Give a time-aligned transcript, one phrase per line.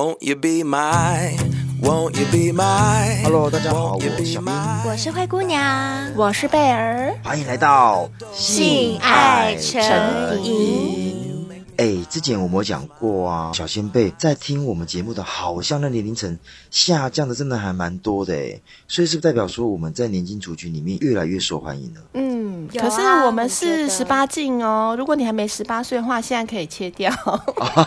[0.00, 1.36] Won't you be my,
[1.82, 3.22] won't you be my?
[3.22, 4.50] Hello，大家好，我是小明，
[4.86, 11.09] 我是灰姑娘，我是贝儿，欢迎来到性爱诚引。
[11.80, 16.38] 哎，之前我们有讲过啊，小仙贝在听我们节目的，好像那年龄层
[16.70, 22.00] 下降的真的还蛮多的哎，所以是不是代表说我们在年轻族群里面越来越受欢迎了？
[22.12, 27.10] 嗯，可是我们是十八禁哦，如果你还没十八岁的话，现在可以切掉。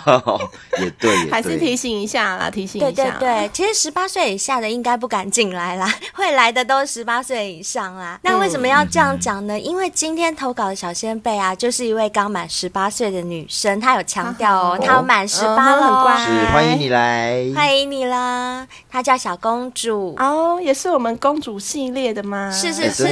[0.82, 3.04] 也对，也对，还是提醒一下啦，提醒一下。
[3.04, 8.20] 对对对，其实十八岁以下的应该不敢进来啦， 会来的都是十八岁以上啦。
[8.24, 9.54] 那为什么要这样讲呢？
[9.56, 13.83] 嗯、因为今天投稿的小仙贝啊，就是一位刚满十八岁的女生。
[13.84, 18.66] 他有强调哦，他满十八了，很乖，是欢迎你来，欢迎你啦。
[18.90, 22.50] 她叫小公主哦，也是我们公主系列的吗？
[22.50, 23.04] 是是是，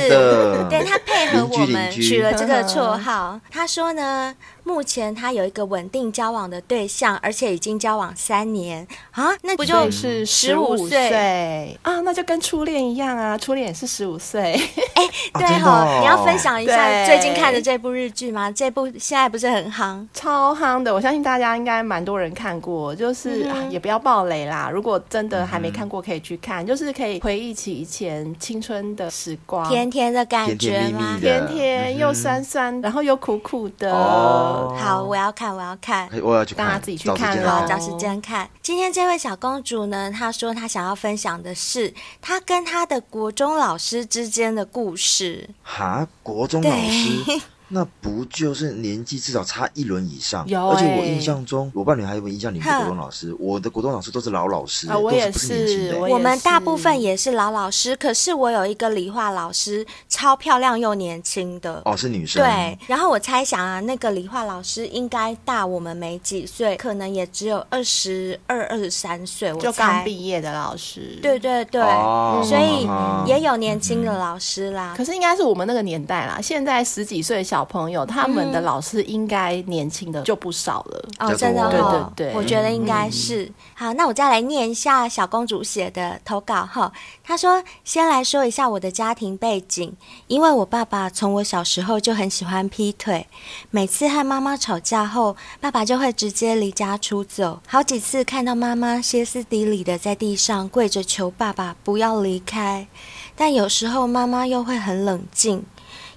[0.69, 3.39] 对，她配合我们取了这个绰号。
[3.51, 4.33] 她说呢。
[4.71, 11.99] 目前他有一个稳定交往的对象，而且已经交往三年啊，那不就是十五岁啊？
[11.99, 14.53] 那就跟初恋一样啊，初恋也是十五岁。
[14.95, 18.49] 哎、欸，对哈、哦，哦、你要分享一下最近看的这部日剧吗？
[18.49, 22.95] 这部现在不是很夯，超夯的，我相信大家应该蛮多人看过。
[22.95, 31.17] 就是、嗯啊、也不要暴雷啦，如果真的还没看过，可以去看，嗯、就是可以回忆起以前青春的时光，甜甜的感觉吗？
[31.19, 33.91] 甜甜又酸酸，嗯、然后又苦苦的。
[33.91, 38.49] 哦好，我要看，我要看，我要去看，大家自己去看好，找时间看。
[38.61, 45.49] 今天这位小公主呢，她说她想要分享的是她跟她的国中老师之间的故事。
[45.63, 47.41] 哈，国中老师。
[47.71, 50.45] 那不就是年纪至少差一轮以上？
[50.47, 52.53] 有、欸，而且我印象中，我不知道你还有没有印象？
[52.53, 55.99] 你们的国中老师，我的国中老师都是老老师，啊，我也是，是年轻的。
[55.99, 61.81] 我，我们大部分也是老老师，可是我有一个理化老师，超漂亮又年轻的。
[61.85, 62.43] 哦，是女生。
[62.43, 69.51] 对，然后我猜想啊，那个理化老师应该大我们没几岁，可能也只有二十二、二十三岁。
[69.53, 69.61] 我。
[69.61, 71.17] 就刚毕业的老师。
[71.21, 72.87] 对对对，哦、所以
[73.29, 74.93] 也有年轻的老师啦。
[74.93, 78.41] 嗯、可是应该是我们那个年代啦，现在十几岁的小朋友他们。
[78.51, 83.45] 的老师应该年轻的就不少了哦，真的哦，对对对，我觉得应该是。
[83.45, 86.91] 嗯、好，那我再来念一下小公主写的投稿哈。
[87.23, 89.95] 她说：“先来说一下我的家庭背景，
[90.27, 93.25] 因为我爸爸从我小时候就很喜欢劈腿，
[93.69, 97.61] 每次和妈妈吵架后，爸爸就会直接离家出走。
[97.67, 102.87] 好几次看到妈妈歇斯底里的在地上跪着求爸爸不要离开，
[103.35, 105.63] 但有时候妈妈又会很冷静。”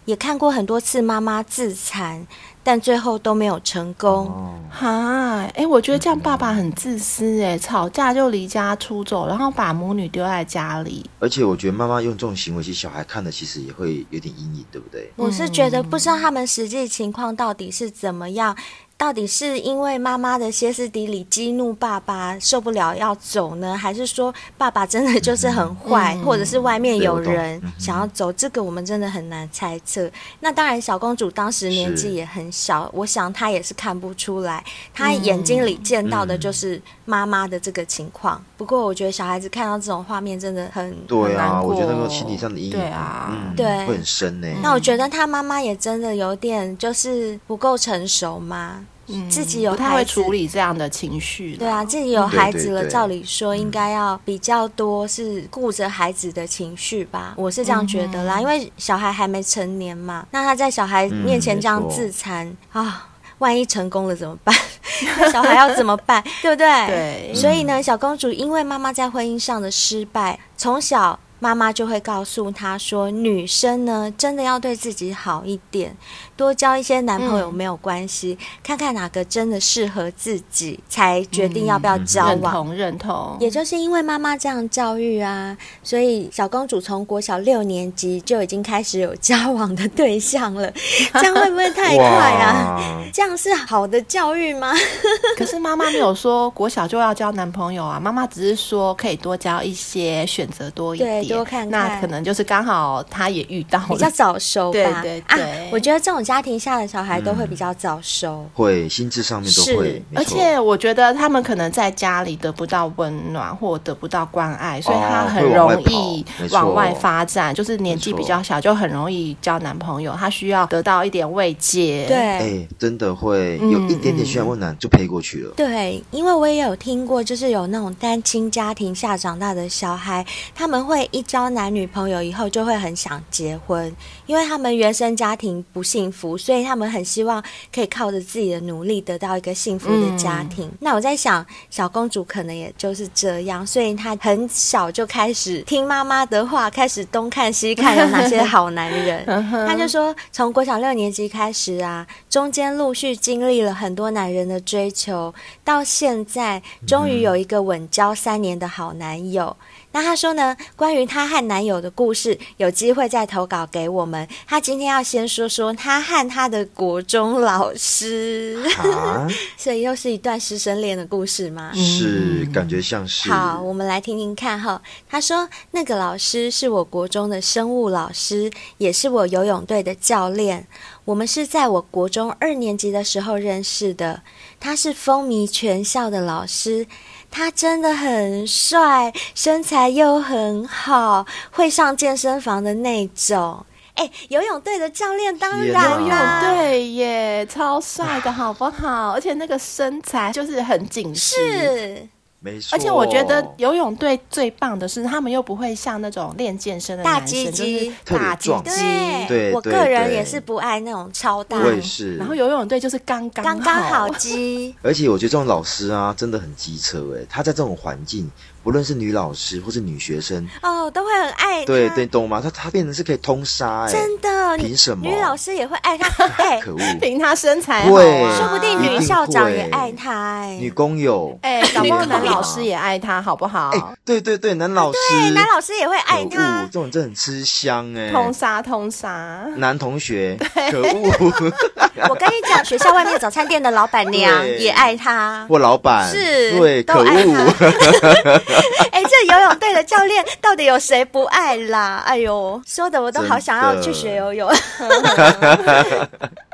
[0.04, 2.26] 也看过很多次妈妈自残，
[2.62, 4.26] 但最后都没有成功。
[4.70, 11.08] 哈、哦，哎、欸，我觉得这样爸爸很自私，哎，吵架就离家出走，然后把母女丢在家里。
[11.18, 15.10] 而且我觉得妈妈用这种行为，其实小孩看的其实也会有点阴影，对不对？
[15.16, 18.56] 我是觉得不知道他们实际情况到底是怎么样。
[18.96, 28.32] 到底是因为妈妈的歇斯底里激怒爸爸受不了要走呢，还是说爸爸真的就是很坏，嗯、或者是外面有人想要走？
[28.32, 30.10] 这个我们真的很难猜测。
[30.40, 38.36] 那当然，小公主当时年纪也很小，我想她也是看不出来，她眼睛里见到的就是妈妈的这个情况。
[38.38, 44.48] 嗯、不过，我觉得小孩子看到这种画面真的很对啊，我觉得那个心理上的阴影对啊，嗯、对会很深呢。
[44.62, 48.86] 那我觉得她妈妈也真的有点就是不够成熟嘛。
[49.06, 51.56] 嗯、自己有孩子，不太会处理这样的情绪。
[51.56, 58.38] 对啊，自己有孩子了，对对对，照理说应该要比较多是顾着孩子的情绪吧，我是这样觉得啦。
[58.38, 64.54] 嗯、因为小孩还没成年嘛，那他在小孩面前这样自残、嗯、啊，万一成功了怎么办？
[65.18, 66.22] 那小孩要怎么办？
[66.40, 66.86] 对不对？
[66.86, 67.34] 对。
[67.34, 71.18] 所以呢，小公主因为妈妈在婚姻上的失败，从小。
[71.44, 75.94] 妈妈就会告诉她说：“女生呢，真的要对自己好一点，
[76.34, 83.36] 多交一些男朋友没有关系，嗯、看看哪个真的适合自己，才决定要不要交往。”认同，认同。
[83.40, 90.72] 也就是因为妈妈这样教育啊，所以小公主从国小六年级就已经开始有交往的对象了。
[91.12, 92.80] 这样会不会太快啊？
[93.12, 94.72] 这样是好的教育吗？
[95.36, 101.33] 可是妈妈没有说国小就要交男朋友啊，妈妈只是说可以多交一些，选择多一点。
[101.34, 104.72] 多看看，那可能就是刚好他也遇到了，比较早熟吧。
[104.72, 110.02] 对对对、啊，我觉得这种家庭下的小孩都会比较早熟，嗯、会心智上面都会。
[110.14, 117.54] 而且我觉得他们可能在家里得不到温暖或得不到关爱，所以他很容易往外发展。
[117.54, 120.14] 就是年纪比较小，就很容易交男朋友。
[120.18, 125.52] 他需要得到一点慰藉，对，哎、欸，真的会有一点点需要温暖就陪过去了。
[125.56, 131.08] 对，因为我也有听过，就是有那种单亲家庭下长大的小孩，他们会。
[131.14, 133.94] 一交男女朋友以后就会很想结婚，
[134.26, 137.40] 因为他们原生家庭不幸福，所以他们很希望
[137.72, 140.66] 可以靠着自己的努力得到一个幸福的家庭。
[140.66, 149.24] 嗯、那我在想，小公主可能也就是这样，所以她很小就开始听妈妈的话，开始东看西看有哪些好男人。
[149.68, 155.32] 她就说，从国小六年级开始啊，中间陆续经历了很多男人的追求，
[155.62, 159.56] 到现在终于有一个稳交三年的好男友。
[159.94, 164.26] 那她说呢，关于她和男友的故事，有机会再投稿给我们。
[164.44, 171.70] 她今天要先说说她和她的国中老师，啊、 所以又是一段师生恋的故事吗？
[171.74, 173.30] 是，感觉像是。
[173.30, 174.82] 好，我们来听听看哈。
[175.08, 180.66] 她说，那个老师是我国中的生物老师，也是我游泳队的教练。
[181.04, 184.22] 我们是在我国中二年级的时候认识的。
[184.58, 186.86] 他是风靡全校的老师。
[187.34, 193.66] 他真的很帅，身材又很好，会上健身房的那种。
[193.94, 199.10] 哎，游泳队的教练当然啦，游泳队耶，超帅的好不好？
[199.10, 201.34] 而且那个身材就是很紧实。
[201.34, 202.08] 是。
[202.44, 209.26] 没错，而且我觉得游泳队最棒的是，他们又不会像那种练健身的男生大鸡鸡、大鸡鸡。
[209.26, 211.58] 对，我个人也是不爱那种超大。
[211.58, 212.18] 我也是。
[212.18, 214.74] 然后游泳队就是刚刚刚刚好鸡。
[214.82, 218.30] 而且我觉得这种老师啊，真的很机车哎，他在这种环境。
[218.64, 221.66] 不论是女老师或是女学生哦，都会很爱他。
[221.66, 222.40] 对对，懂吗？
[222.42, 224.56] 他他变成是可以通杀哎，真的？
[224.58, 225.06] 凭什么？
[225.06, 226.24] 女老师也会爱他？
[226.38, 226.78] 哎， 可恶！
[227.00, 230.56] 凭他身材好，说不定女校长也爱他哎。
[230.58, 233.94] 女工友哎，搞不好男老师也爱他，好不好？
[234.04, 236.62] 对对对，男老师，对男老师也会爱他。
[236.72, 239.44] 这种真的很吃香哎，通杀通杀。
[239.56, 240.38] 男同学，
[240.72, 241.12] 可恶！
[242.08, 245.44] 我跟你讲，学校外面早餐店的老板娘也爱他。
[245.48, 248.53] 我老板是，对，可恶。
[248.92, 252.02] 哎，这游泳队的教练到底有谁不爱啦？
[252.06, 254.50] 哎呦，说的我都好想要去学游泳。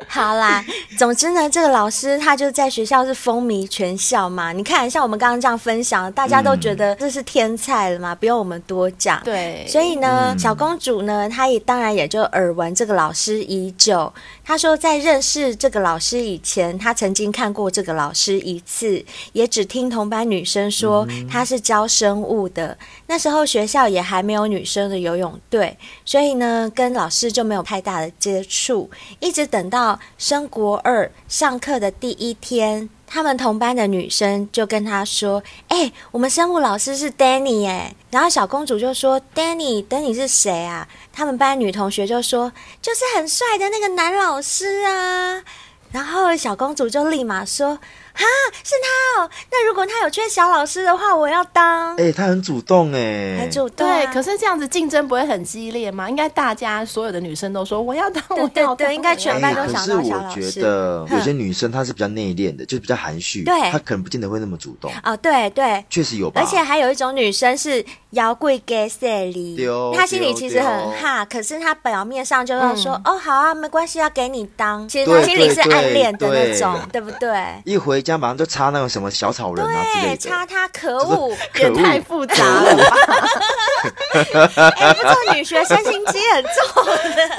[0.08, 0.64] 好啦，
[0.98, 4.52] 总之呢，这个老师他就在学校是风靡全校嘛。
[4.52, 9.20] 你看，像我们刚刚这样分享，大家都觉得这是天才了嘛，不用我们多讲。
[9.22, 14.12] 对，所以呢，小公主呢，她也当然也就耳闻这个老师已久。
[14.50, 19.00] 她说，在认识这个老师以前，他曾经看过这个老师一次，
[19.32, 22.76] 也只听同班女生说他是教生物的。
[23.06, 28.90] 那时候学校也还没有女生的游泳队，所以呢，跟老师就没有太大的接触。
[29.20, 45.42] 一直等到升国二上课的第一天，他们同班的女生就跟他说：“哎、我们生物老师是 Danny 哎。”然后小公主就说：“Danny，Danny 是谁啊？”他们班女同学就说：“就是很帅的那个男老师啊。”
[45.90, 47.80] 然后小公主就立马说。
[48.20, 48.26] 哈，
[48.62, 49.30] 是他哦。
[49.50, 51.94] 那如果他有缺小老师的话，我要当。
[51.96, 53.98] 哎、欸，他很主动哎，很主动、啊。
[53.98, 56.08] 对，可是这样子竞争不会很激烈吗？
[56.08, 58.76] 应该大家所有的女生都说我要当，我要当。
[58.76, 60.40] 对对对，应该全班都想当小老师。
[60.40, 64.92] 可是我觉得有些女生她是比较内敛的，就是比较含蓄，对，她可能不见得会那么主动。
[65.02, 66.40] 哦，对对，确实有吧。
[66.40, 69.56] 而且还有一种女生是妖怪给色里，
[69.94, 74.88] 她心里其实很哈，可是她表面上就要说、嗯、哦好啊，没关系，要给你当。
[74.88, 77.30] 其实她心里是暗恋的那种，对，不对？
[77.64, 78.90] 一回家马上就插那个。
[78.90, 82.96] 什么小草人啊之类的，插他可恶，也太复杂了吧！
[84.76, 86.84] 哎，不错，女学生心机很重
[87.14, 87.30] 的，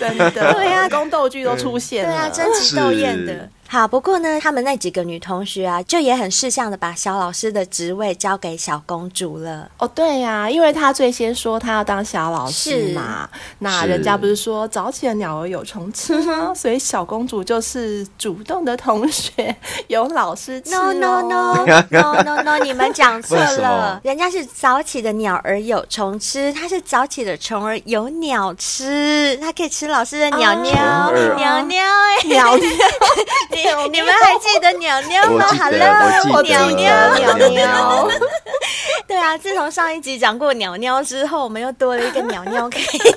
[0.00, 0.54] 真的。
[0.54, 3.46] 对呀，宫斗剧都出现了，对啊，争奇斗艳的。
[3.72, 9.70] 好，不过呢，他们那几个女同学啊，就也很识相的把小老师的职位交给小公主了。
[9.78, 16.50] 哦，对呀、啊，因为她最先说她要当小老师嘛，那人家不是说早起的鸟儿有虫吃吗？
[16.58, 19.54] 所以小公主就是主动的同学，
[19.86, 20.92] 有老师吃、哦。
[20.92, 32.68] No no no no no no， 你们讲错了，人家是早起的鸟儿有虫吃，她是早起的虫儿有鸟吃，她可以吃老师的鸟鸟、啊、鸟鸟哎鸟鸟。
[33.92, 38.08] 你们还记得鸟鸟吗？Hello，鸟鸟鸟鸟。
[39.06, 43.12] 对啊，自从上一集讲过鸟鸟之后，我们又多了一个鸟鸟可以讲。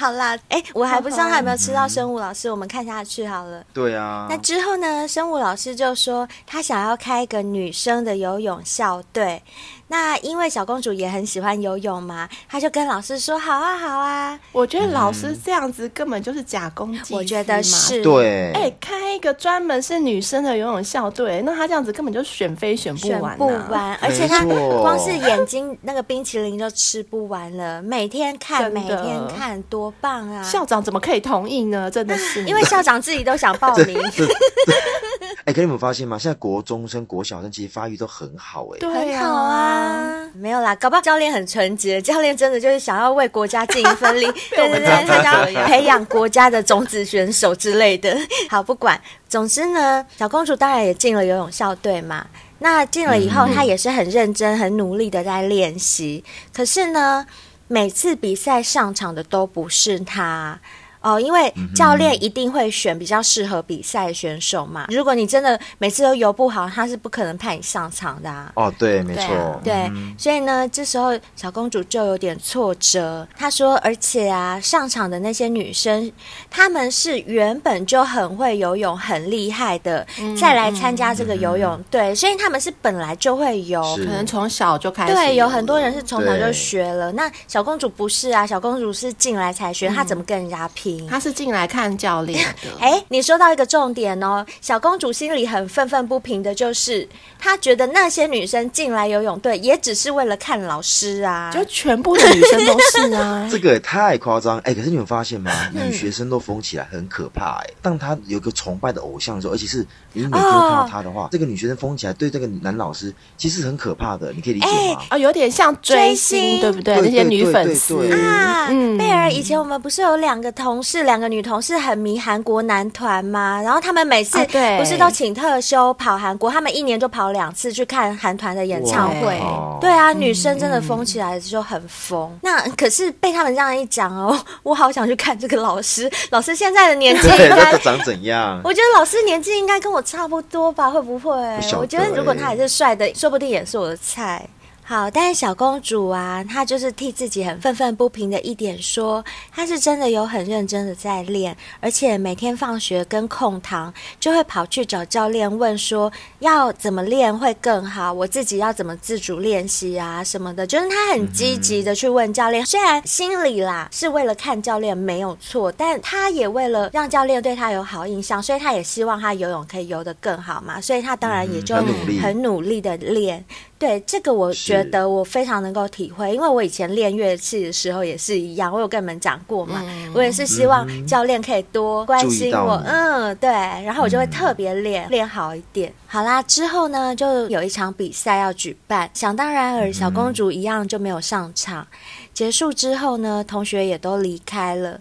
[0.00, 3.62] 好啦，哎，我还不知道他有没有吃到生物老师，我们看下去好了。
[3.74, 4.26] 对啊。
[4.30, 5.06] 那之后呢？
[5.06, 9.42] 生物老师就说他想要开一个女生的游泳校队。
[9.88, 17.18] 那因为小公主也很喜欢游泳嘛，她就跟老师说：“好啊，好啊。”我觉得老师这样子根本就是假公济私嘛。
[17.18, 18.00] 我觉得是。
[18.00, 18.52] 对。
[18.52, 30.42] 哎，开一个专门是女生的游泳校队，那他这样子根本就选妃选不完，啊，选不完，而且他光是眼睛那个冰淇淋就吃不完了，每天看，每天看，多棒啊！
[30.42, 31.90] 校长怎么可以同意呢？
[31.90, 33.98] 真的是，因为校长自己都想报名。
[35.44, 36.18] 哎，可你们发现吗？
[36.18, 40.28] 现在国中生、国小生其实发育都很好，哎，对，很好啊。
[40.34, 48.16] 没有啦，搞不好教练很纯洁，教练真的就是想要为国家尽一份力， 对对对，他想要培养国家的种子选手之类的。
[48.48, 52.26] 好，不管，总之呢，小公主当然也进了游泳校队嘛。
[52.62, 56.22] 那进了以后，她也是很认真、很努力的在练习。
[56.52, 57.26] 可是呢，
[57.72, 60.60] 每次比赛上场的都不是他。
[61.00, 64.86] 哦，因为教练一定会选比较适合比赛的选手嘛。
[64.90, 68.52] 如果你真的每次都游不好，他是不可能派你上场的啊。
[68.54, 69.60] 哦，对，没错。
[69.64, 73.26] 对，嗯、所以呢，这时候小公主就有点挫折。
[73.34, 76.12] 她说：“而且啊，上场的那些女生，
[76.50, 85.14] 她们是原本就很会游泳、很厉害的，嗯、再来参加这个游泳队，所以她们是本来就会游，可能从小就开始。
[85.14, 87.10] 对，有很多人是从小就学了。
[87.12, 92.70] 那小公主不是啊，小公主是进来才学，她怎么跟人家拼？”他是进来看教练的。
[92.80, 104.58] 哎，你说到一个重点哦，小公主心里很愤愤不平的，就是她觉得那些女生进来游泳队也只是为了看老师啊，就全部的女生都是啊， 这个也太夸张。
[104.60, 105.50] 哎，可是你们发现吗？
[105.72, 107.60] 女学生都疯起来很可怕。
[107.62, 115.02] 哎，当她有个崇拜的偶像的时候，而且是你每天都看到他的话，这个女学生疯起来对这个男老师其实很可怕的，你可以理解吗？
[115.10, 117.00] 啊，有点像追星，对不对？
[117.00, 123.60] 那些女粉丝啊，嗯，贝尔，以前我们不是有两个同事，两个女同事很迷韩国男团吗？
[123.62, 124.38] 然后他们每次
[124.78, 129.40] 不是都请特休跑韩国，他们一年就跑两次去看韩团的演唱会。
[129.80, 132.38] 对啊，女生真的疯起来就很疯。
[132.42, 136.10] 那可是被他们这样一讲哦，我好想去看这个老师。
[136.30, 138.60] 老师现在的年纪应该长怎样？
[138.64, 140.90] 我觉得老师年纪应该跟我差不多吧？
[140.90, 141.32] 会不会？
[141.78, 144.48] 我觉得如果他还是帅的，说不定也是我的菜。
[144.90, 171.76] 好，但是小公主啊，她就是替自己很愤愤不平的一点说，她是真的有很认真的在练，而且每天放学跟空堂就会跑去找教练问说要怎么练会更好，我自己要怎么自主练习啊什么的，就是她很积极的去问教练，虽然心里啦是为了看教练没有错，但她也为了让教练对她有好印象，所以她也希望她游泳可以游得更好嘛，所以她当然也就
[172.20, 173.44] 很努力的练。
[173.80, 185.90] 对，这个我觉得我非常能够体会，因为我以前练乐器的时候也是一样，我有跟你们讲过嘛，嗯、我也是希望教练可以多关心我，嗯，对，然后我就会特别练、嗯、练好一点。
[186.06, 191.80] 好啦，之后呢，就有一场比赛要举办，想当然尔，小公主一样就没有上场。
[191.80, 195.00] 嗯、结束之后呢，同学也都离开了。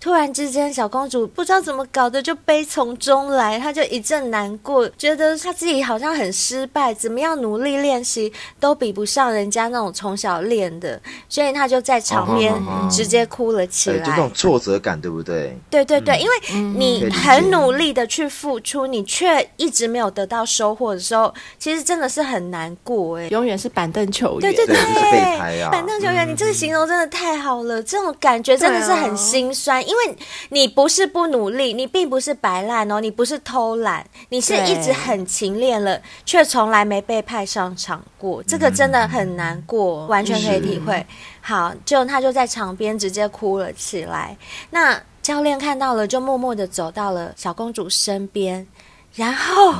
[0.00, 12.54] 突然之间，小公主不知道怎么搞的，就悲从中来，她就一阵难过，觉得她自己好像很失败，怎么样努力练习都比不上人家那种从小练的，所以她就在场边
[12.88, 13.98] 直接哭了起来。
[13.98, 15.58] 就那种挫折感，对不对？
[15.68, 29.82] 对对对，因为你很努力的去付出，你却一直没有得到收获的时候，其实真的是很难过哎，永远是板凳球员，对对对，对板凳球员，你这个形容真的太好了，这种感觉真的是很心酸。
[29.88, 30.16] 因为
[30.50, 41.04] 你不是不努力，你并不是摆烂哦，你不是偷懒，你是一直很勤练了，却从来没被派上场过，这个真的很难过，完全可以体会。
[41.40, 44.36] 好，就他就在场边直接哭了起来。
[44.68, 48.66] 那教练看到了，就默默的走到了小公主身边，
[49.14, 49.72] 然后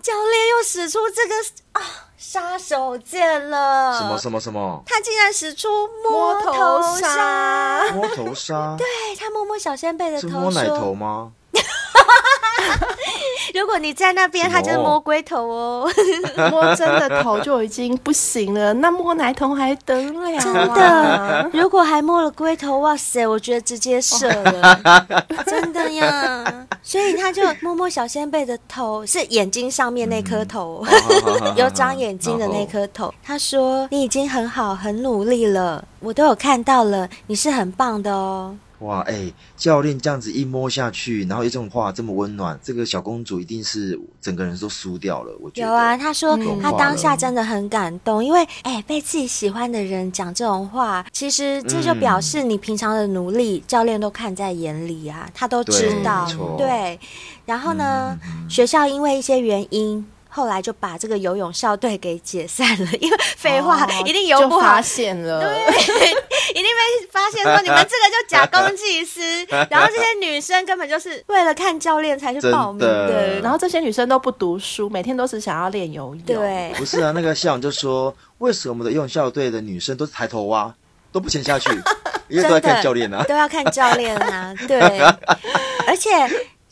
[0.00, 1.34] 教练又使出这个
[1.72, 2.07] 啊。
[2.18, 3.96] 杀手见了！
[3.96, 4.82] 什么什么什么？
[4.84, 5.68] 他竟然使出
[6.02, 7.92] 摸头杀！
[7.94, 8.74] 摸头杀！
[8.76, 8.84] 对，
[9.16, 11.32] 他摸摸小仙贝的头，摸奶头吗？
[13.54, 15.90] 如果你在那边，他就是摸龟头哦。
[16.50, 20.40] 摸真的头就已经不行了，那摸奶头还得了？
[20.40, 24.80] 真的，如果还摸了龟头，哇塞，我觉得直接射了，
[25.46, 26.66] 真的呀。
[26.82, 30.84] 所以他就摸摸小仙贝的头，是眼睛上面那颗头，
[31.40, 33.12] 嗯、有长眼睛的那颗头。
[33.22, 45.36] 他说：“你已经很好，很努力了，我都有看到了，你是很棒的哦。”哇，哎、欸，教练这样子一摸下去，然后一种话这么温暖，这个小公主一定是整个人都输掉了。
[45.40, 56.26] 我觉得有啊，她说她当下真的很感动，因为哎、欸，被自己喜欢的人讲这种话，其实这就表示你平常的努力，嗯、教练都看在眼里啊，他都知道。
[56.56, 57.00] 对，对，
[57.46, 60.06] 然后呢，嗯、学校因为一些原因。
[60.28, 65.66] 后来就把这个游泳校队给解散了，因为废话、哦、一定游不好，发现了，对，
[66.52, 69.20] 一定被发现说你们这个就假公济私，
[69.70, 73.40] 然后这些女生根本就是为了看教练才去报名的，的。
[73.40, 76.24] 然后这些女生都不读书，每天都是想要练游泳。
[76.24, 80.72] 对，不是啊，那个校长就说，为什么我们的游泳校队的女生都是抬头蛙，
[81.10, 81.70] 都不潜下去，
[82.28, 84.78] 因为都要看教练啊，都要看教练啊，对，
[85.86, 86.10] 而且。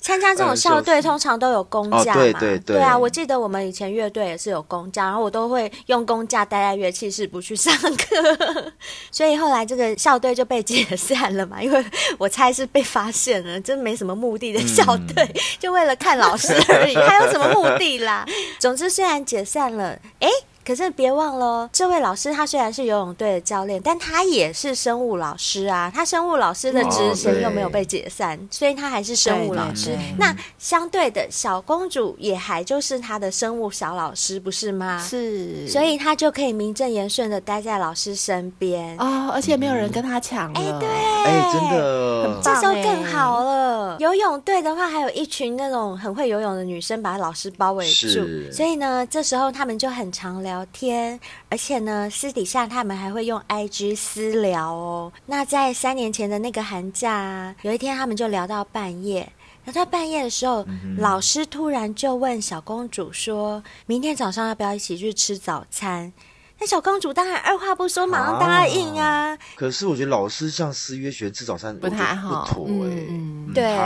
[0.07, 8.73] 参加这种校队通常都有公假嘛，哦、对对对，对啊，我记得我们以前乐队也是有公假，然后我都会用公假待在乐器室不去上课，
[9.11, 11.85] 所以后来这个校队就被解散了嘛，因为
[12.19, 18.25] 我猜是被发现了，真没什么目的的校队，嗯、就为了看老师而已，还有什么目的啦？
[18.61, 20.29] 总之虽然解散了，哎。
[20.67, 25.93] 可是别忘了，这位老师他虽然是游泳队的教练，但他也是生物老师啊。
[25.95, 29.97] 他生物老师的职衔又没有被解散，所以他还是生物老师。
[30.19, 34.99] 那相对的，小公主也还就是他的生物小老师，不是吗？
[34.99, 40.53] 是，所以他就可以名正言顺的待在老师身边哦，而且没有人跟他抢。
[40.55, 43.97] 哎、嗯，对，哎，真的，这时候更好了。
[44.01, 48.19] 游泳队的话，还有一群那种很会游泳的女生把老师包围住，
[48.51, 50.56] 所以呢，这时候他们就很常聊。
[50.57, 51.21] 聊天，
[51.51, 55.13] 而且呢，私底下他们还会用 IG 私聊哦。
[55.27, 59.31] 那在三年前的那个寒假啊，有一天他们就聊到半夜，
[59.67, 66.11] 聊到半夜的时候，嗯、老师突然就问小公主说：“明天早上要不要一起去吃早餐？”
[66.59, 69.39] 那小公主当然二话不说，马上答应啊，啊。
[69.57, 73.07] 可是我觉得老师像私约学吃早餐不太好，不妥哎、欸。
[73.11, 73.77] 嗯，对，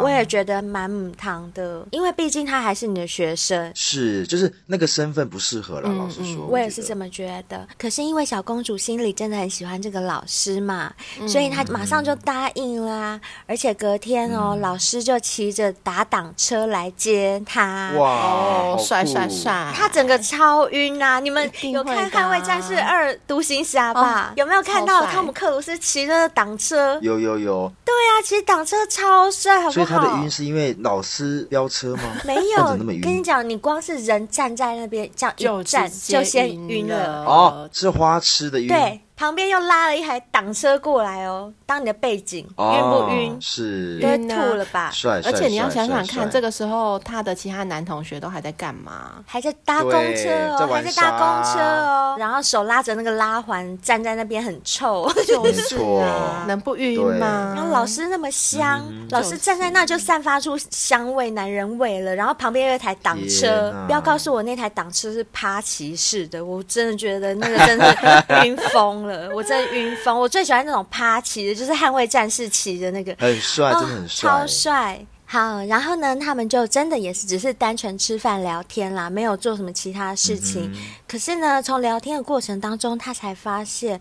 [0.00, 3.70] 我也觉得蛮母汤的，因为毕竟他还是你的学生。
[3.74, 5.88] 是，就是那个身份不适合了。
[5.88, 7.66] 嗯、老实说我，我也是这么觉得。
[7.78, 13.20] 可是因为小公主心里真的很喜欢这个老师嘛，嗯、所以她马上就答应啦、啊。
[13.46, 17.92] 而且隔天哦，嗯、老师就骑着打挡车来接她。
[17.96, 19.72] 哇，帅帅帅！
[19.74, 21.20] 他整个超晕啊！
[21.20, 22.10] 你们有看？
[22.12, 26.98] 《捍卫战士二：独行侠》吧，有没有看到汤姆克鲁斯骑着挡车？
[27.02, 27.72] 有有有。
[27.84, 29.70] 对啊，骑挡车超帅，好不好？
[29.72, 32.02] 所以他的晕是因为老师飙车吗？
[32.24, 37.24] 没有，跟你讲，你光是人站在那边这样一站就先晕了。
[37.24, 38.68] 哦，是花痴的晕。
[38.68, 39.00] 对。
[39.20, 43.36] 旁边又拉了一台挡车过来哦，当你的背景，晕、哦、不晕？
[43.38, 44.90] 是，晕吐了吧？
[44.94, 49.22] 帅，而且你要想想看，这个时候他的其他男同学都还在干嘛？
[49.26, 57.52] 还在搭公车哦，还在搭公车哦，然后手拉着那个拉环，站在那边很臭，就是啊， 能不晕吗？
[57.54, 62.16] 然后老师那么香，嗯、老师站在那就散发出香味、男人味了。
[62.16, 67.94] 然后旁边有一台挡车，不要告诉我那台挡车是趴骑式的，我真的觉得那个真的
[68.46, 69.09] 晕疯了。
[69.34, 70.18] 我真的晕疯！
[70.18, 75.06] 我最喜欢那种趴骑的，就是捍卫战士骑的那个，很帅，真的很帅，超帅。
[75.26, 80.70] 好，然后呢，他们就真的也是只是单纯吃饭聊天啦，没有做什么其他事情。
[80.74, 84.00] 嗯、可是呢，从聊天的过程当中，他才发现，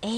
[0.00, 0.10] 哎，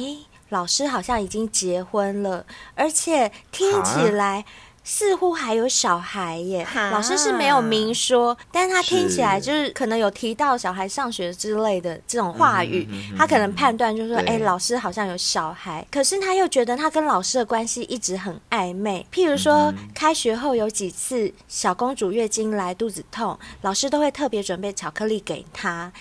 [0.50, 4.44] 老师好像已经结婚了，而且听起来。
[4.84, 19.06] 似乎还有小孩耶，老师是没有明说，但是他听起来就是可能有提到小孩上学之类的这种话语，他可能判断就是说，哎，老师好像有小孩，可是他又觉得他跟老师的关系一直很暧昧。
[19.12, 25.92] 譬如说，开学后有几次小公主月经来肚子痛，老师都会特别准备巧克力给她。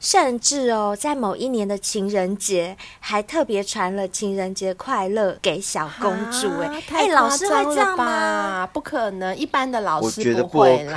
[0.00, 6.48] 甚至哦，在某一年的情人节，还特别传了情人节快乐给小公主。
[6.60, 8.68] 哎，哎，老师会这样吗？
[8.72, 10.94] 不可能，一般的老师不会啦。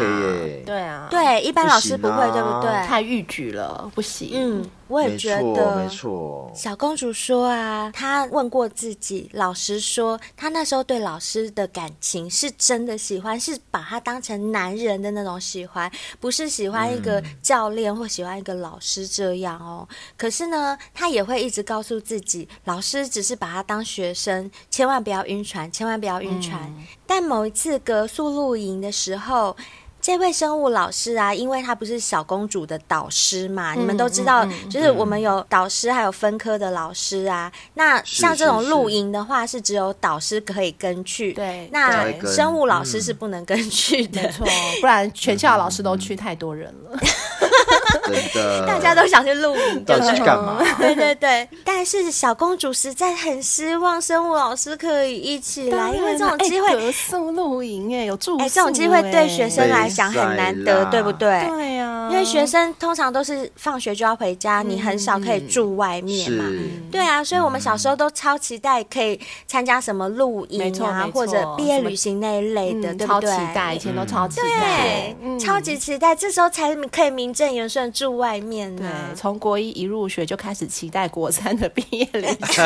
[0.65, 2.87] 对啊，对，一般老师不会，啊、对不对？
[2.87, 4.31] 太逾矩了，不行。
[4.33, 4.65] 嗯。
[4.91, 6.51] 我也觉得，没错。
[6.53, 19.87] 小公主说啊，她问过自己，老实说，她那时候对老师的感情是真的喜欢，是把他当成男人的那种喜欢，不是喜欢一个教练或喜欢一个老师这样哦。
[20.17, 26.61] 可是呢，她也会一直告诉自己，老师只是把她当学生，千万不要晕船，千万不要晕船。
[26.63, 26.83] 嗯。
[27.07, 29.55] 但某一次格宿露营的时候。
[30.01, 37.51] 这位生物老师啊，因为他不是小公主的导师嘛，嗯、你们都知道，就是我们有导师，还有分科的老师啊。
[37.53, 41.33] 嗯、那像这种露营的话，是只有导师可以跟去。
[41.33, 44.47] 对，那生物老师是不能跟去的，没错，
[44.81, 46.97] 不然全校老师都去，太多人了。
[48.11, 50.57] 真的， 大家都想去露营，要去干嘛？
[50.77, 61.45] 对对对，但是小公主实在很希望生物老师可以一起来，因为这种机会，隔宿露营哎，有住宿哎，这种机会对学生来讲很难得，对不对？
[61.47, 66.45] 对呀，因为学生通常都是放学就要回家，你很少可以住外面嘛。
[66.91, 73.29] 对啊，所以我们小时候都超期待可以参加什么露营啊，或者毕业旅行那一类的，对不对？
[73.29, 78.75] 超期待，以前都超期待，对，超级期待，这时候才可以名正言顺住外面。
[78.75, 82.65] 对，从国一一入学就开始期待国三的毕业旅行，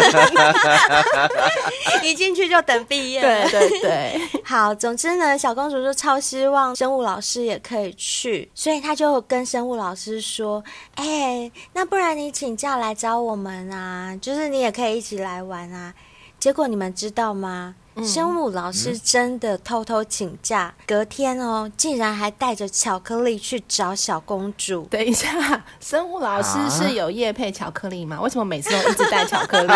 [2.04, 3.22] 一进去就等毕业。
[3.22, 10.64] 对对对， 好，总之呢，小公主就超希望生物老师也可以去，所以她就跟生物老师说
[10.96, 15.94] ：“哎、欸，那不然你请假来找我们啊，就是你也可以一起来玩啊。”
[16.40, 17.76] 结果你们知道吗？
[18.04, 24.84] 生物老师真的偷偷请假，嗯、隔天哦，竟然还带着巧克力去找小公主。
[24.92, 25.30] 等一下，
[25.80, 28.20] 生物老师是有叶配巧克力吗？
[28.22, 29.68] 为什么每次都一直带巧克力？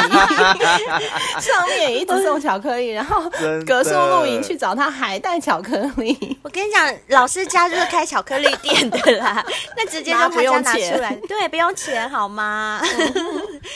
[1.40, 3.24] 上面也一直送巧克力，然后
[3.66, 6.38] 隔宿露营去找他还带巧克力。
[6.44, 9.44] 我跟你讲，老师家就是开巧克力店的啦，
[9.78, 12.82] 那直接就不用拿出来，对，不用钱好吗？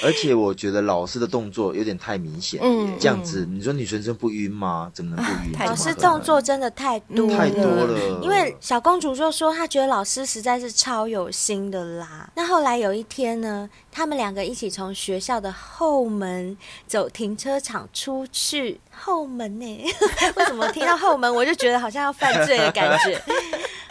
[0.04, 4.92] 而且我觉得老师的动作有点太明显，嗯，这样子，你说女学生不晕吗？
[4.94, 5.66] 怎么能不晕？
[5.66, 8.20] 老师动作真的太多，太多了。
[8.22, 12.30] 因为小公主就说她觉得老师实在是超有心的啦。
[12.36, 18.80] 那后来有一天呢，他们两个一起从学校的后门走停车场出去。
[18.96, 19.86] 后门呢？
[20.38, 23.20] 为什么听到后门我就觉得好像要犯罪的感觉？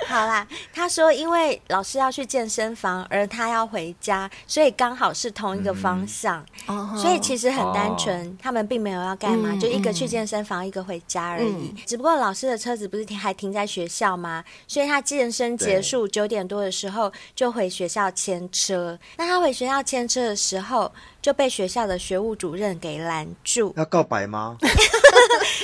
[0.09, 11.53] 好啦，他说因为老师要去健身房，而他要回家，所以刚好是同一个方向，嗯、所以其实很单纯，哦、他们并没有要干嘛，嗯、就一个去健身房，嗯、一个回家而已。
[11.53, 14.45] 嗯、只不过老师的车子不是停还停在学校吗？
[14.67, 18.99] 所以他健身结束九点多的时候就回学校牵车。
[19.17, 23.73] 那他回学校牵车的时候，就被学校的学务主任给拦住。
[23.77, 24.57] 要告白吗？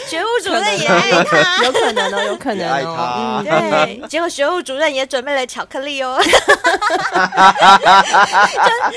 [0.06, 2.72] 学务主任也爱他，有可能哦，有可能哦。
[2.72, 3.42] 爱他。
[3.42, 4.08] 嗯，对。
[4.08, 6.18] 结果学务主任也准备了巧克力哦。
[6.24, 6.30] 就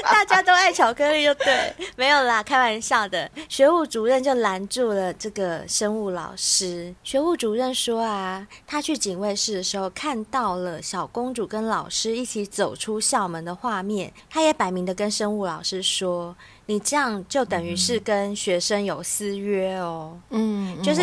[0.04, 1.74] 大家都爱巧克力，就对。
[1.95, 3.30] 没有啦，开玩笑的。
[3.50, 6.93] 学务主任就拦住了这个生物老师。
[7.04, 16.34] 学务主任说啊，他去警卫室的时候看到了小公主跟老师一起走出校门的画面，他也摆明的跟生物老师说。
[16.72, 21.02] 你这样就等于是跟学生有私约哦，嗯，就是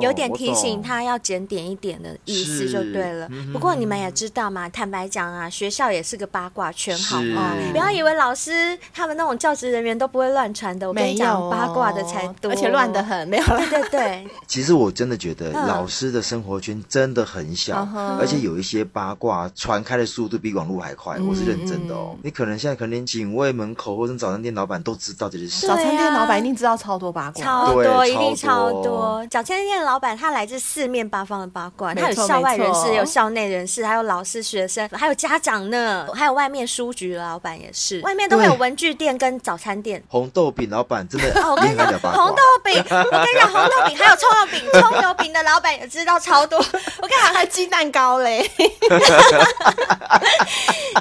[0.00, 3.28] 有点提醒他要检点一点的意思就对了。
[3.52, 7.52] 不过你们也知道嘛，坦白讲啊，学校也是个八卦圈，好吗？
[7.72, 13.58] 不要以为老师他们那种教职人员都不会乱传的，我跟你讲，八卦的才多，而且乱的很，没有了。
[13.68, 14.26] 对对对。
[14.48, 17.86] 其实我真的觉得老师的生活圈真的很小，
[18.18, 22.16] 而且有一些八卦传开的速度比网络还快，我是认真的哦。
[22.22, 25.66] 你可能现在可能连警卫门口或者早餐店老板都知道这件事。
[25.66, 29.26] 早餐店老板一定知道超多八卦，超多，一定超多。
[29.28, 40.00] 早餐店老板他来自四面八方的八卦，他有校外人士，有校内人士，还有老师、学生，还有家长呢，还有外面书局的老板也是，外面都会有文具店跟早餐店。
[40.06, 46.58] 红豆饼老板真的哦，我跟你讲，红豆饼，我跟你讲，红豆饼还有葱油饼， 葱油饼的老板也知道超多。
[46.58, 48.48] 我跟你讲，还鸡蛋糕嘞。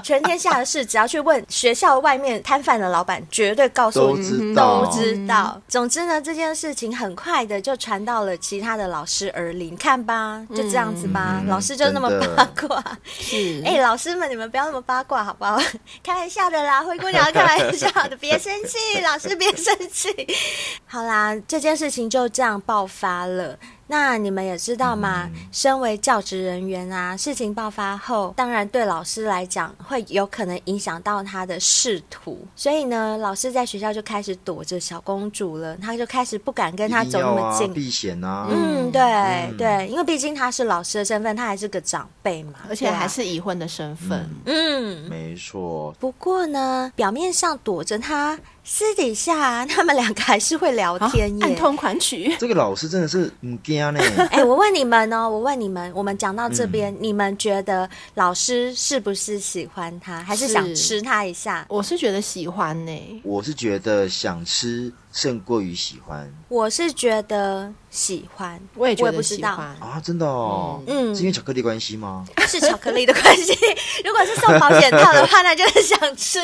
[0.04, 4.00] 全天下的事，只要去问学校外面摊贩的老板，绝对告诉。
[4.16, 5.62] 都知道，都知道。
[5.68, 9.70] 总之呢，这件事情很快的就传到了其他的老师耳里。
[9.70, 11.42] 你看吧，就这样子吧。
[11.44, 12.82] 嗯、老师就那么八卦。
[13.06, 15.60] 是， 哎、欸，老师们，你们不要那么八卦，好不好？
[16.02, 20.10] 开玩笑的啦，灰姑娘开玩笑的，别生气，老师别生气。
[20.86, 23.58] 好啦，这件事情就这样爆发了。
[23.88, 25.30] 那你们也知道吗？
[25.34, 38.48] 嗯、身为教职人员啊，事情爆发后，当然对老师来讲会有可能影响到他的仕途，所以呢，老师在学校就开始躲着小公主了，他就开始不敢跟他走那么近，避嫌啊。
[38.50, 44.28] 嗯，对、嗯、对，因为毕竟他是老师的身份，他还是个长辈嘛，而且还是已婚的身份。
[44.46, 45.96] 嗯，嗯没错。
[46.00, 48.40] 不过呢，表面上躲着他。
[48.68, 52.36] 私底下，他们两个还是会聊天耶，暗通款曲。
[52.40, 54.00] 这个老师真的是唔惊呢。
[54.32, 61.64] 哎，我问你们哦，我问你们，我们讲到这边，嗯、你们觉得老师是不是喜欢他，还是想吃他一下？
[61.70, 63.22] 我是觉得喜欢呢。
[63.24, 64.92] 我是觉得想吃。
[65.16, 72.26] 胜过于喜欢，我是觉得喜欢，我也觉得喜欢啊，真的哦，嗯，是因为巧克力关系吗？
[72.46, 73.58] 是巧克力的关系。
[74.04, 76.40] 如果是送保险套的话，那就是想吃。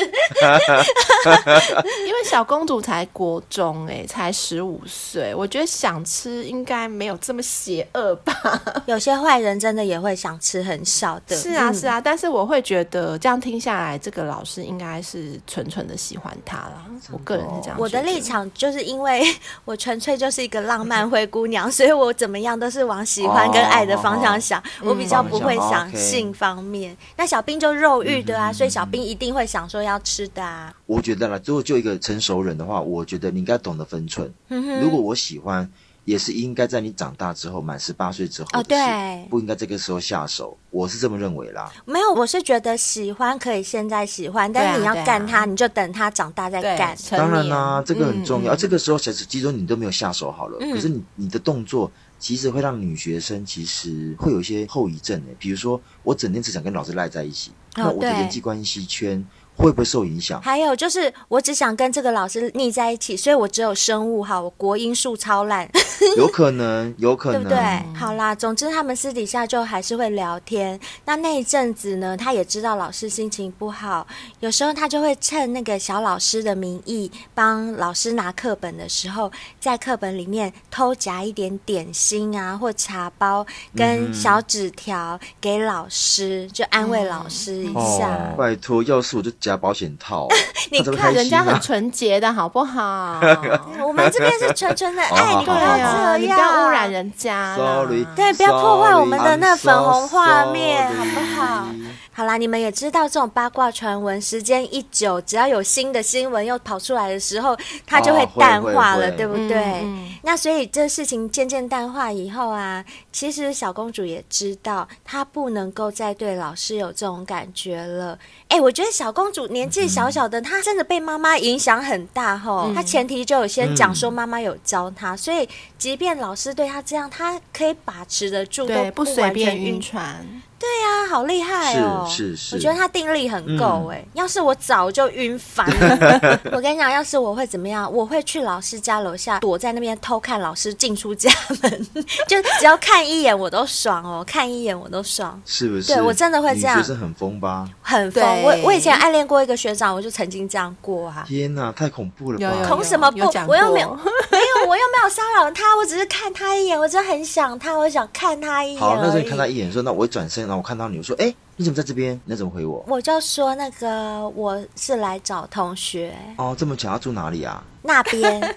[2.06, 8.34] 因为小公主才国中哎，才十五岁，我觉得想吃应该没有这么邪恶吧。
[8.86, 16.86] 有些坏人真的也会想吃很小的，是啊是啊，但是我会觉得这样听下来，这个老师应该是纯纯的喜欢他了。
[17.10, 18.50] 我个人是这样，我的立场。
[18.62, 19.24] 就是因为
[19.66, 26.96] 我纯粹就是一个浪漫灰姑娘，所以我怎么样都是往喜欢跟爱的方向想，我比较不会想性方面。
[27.16, 30.72] 那小兵就肉欲的啊，所以小兵一定会想说要吃的啊。
[30.86, 34.32] 我觉得啦，如果就一个成熟人的话，我觉得你应该懂得分寸。
[34.48, 35.68] 如果我喜欢。
[36.04, 41.72] 也是应该在你长大之后，满十八岁之后哦，对，不应该这个时候下手，我是这么认为啦。
[41.84, 46.96] 没有，我是觉得喜欢可以现在喜欢，但是你要干他，你就等他长大再干。
[47.10, 48.56] 当然啦，这个很重要。
[48.56, 59.24] 这个时候其实其实你都没有下手好了，可是你你的动作其实会让女学生其实会有一些后遗症诶，比如说我整天只想跟老师赖在一起，那我的人际关系圈。
[59.56, 60.40] 会不会受影响？
[60.40, 65.68] 还有就是，我只想跟这个老师腻在一起，所以我只有生物哈，我国音数超烂。
[66.16, 67.98] 有可能，有可能，对不对？
[67.98, 70.78] 好啦，总之他们私底下就还是会聊天。
[71.04, 74.04] 那那一阵子呢，他也知道老师心情不好，
[74.40, 88.32] 有时候他就会趁那个小老师的名义帮老师拿课本的时候，在课本里面偷夹一点点心啊，或茶包跟小纸条给老师，就安慰老师一下。
[88.32, 90.28] 哦、拜托，要是我就夹保险套。
[90.70, 93.20] 你看人家很纯洁的好不好？
[93.86, 97.54] 我们这边是纯纯的 爱，你不要这样，不要污染人家。
[97.56, 101.66] Sorry，对，不要破坏我们的那粉红画面，好不好？
[102.14, 109.56] 好啦，你们也知道这种八卦传闻，时间一久，只要有新的新闻又跑出来的时候，它就会淡化了，哦、对不对？
[109.82, 118.18] 嗯、那所以这事情渐渐淡化以后啊，其实小公主也知道，她不能够再对老师有这种感觉了。
[118.48, 122.70] 哎，我觉得小公主年纪小小的，嗯、她真的被妈妈影响很大吼。
[122.74, 125.48] 她、嗯、前提就有先讲说妈妈有教她，嗯、所以
[125.78, 130.42] 即便老师对她这样，她可以把持得住，对，都不随便晕船。
[130.62, 132.06] 对呀、啊，好厉害哦！
[132.08, 133.98] 是是是，我觉得他定力很够哎。
[133.98, 136.40] 嗯、要是我早就晕翻了。
[136.54, 137.92] 我跟你讲，要是我会怎么样？
[137.92, 141.28] 我会去老师家楼下，躲在那边偷看老师进出家
[141.62, 141.86] 门，
[142.28, 145.92] 就只要看一眼我都爽哦，看一眼我都爽，是不是？
[145.94, 146.76] 对我真的会这样。
[146.80, 147.68] 学生很疯吧？
[147.82, 148.22] 很疯。
[148.42, 151.24] 我我以前暗恋过一个学长，我就曾经这样过啊。
[151.26, 152.56] 天哪，太恐怖了吧！
[152.56, 153.18] 有恐什么怖？
[153.48, 153.88] 我又没有
[154.30, 158.80] 没有，我又没有骚扰他，我只是看他一眼，我真的很想他，我想看他一眼。
[158.80, 161.34] 好，那时候你看他一眼，说那我会转身，然后我看到你，我说哎。
[161.54, 162.18] 你怎么在这边？
[162.24, 162.82] 你怎么回我？
[162.88, 166.12] 我就说那个我是来找同学。
[166.38, 167.62] 哦，这么巧，要住哪里啊？
[167.82, 168.40] 那边。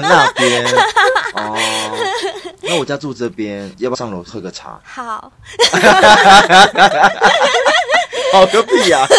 [0.00, 0.64] 那边。
[1.34, 1.54] 哦，
[2.62, 4.80] 那我家住这边，要不要上楼喝个茶？
[4.82, 5.30] 好。
[8.32, 9.06] 好个屁呀！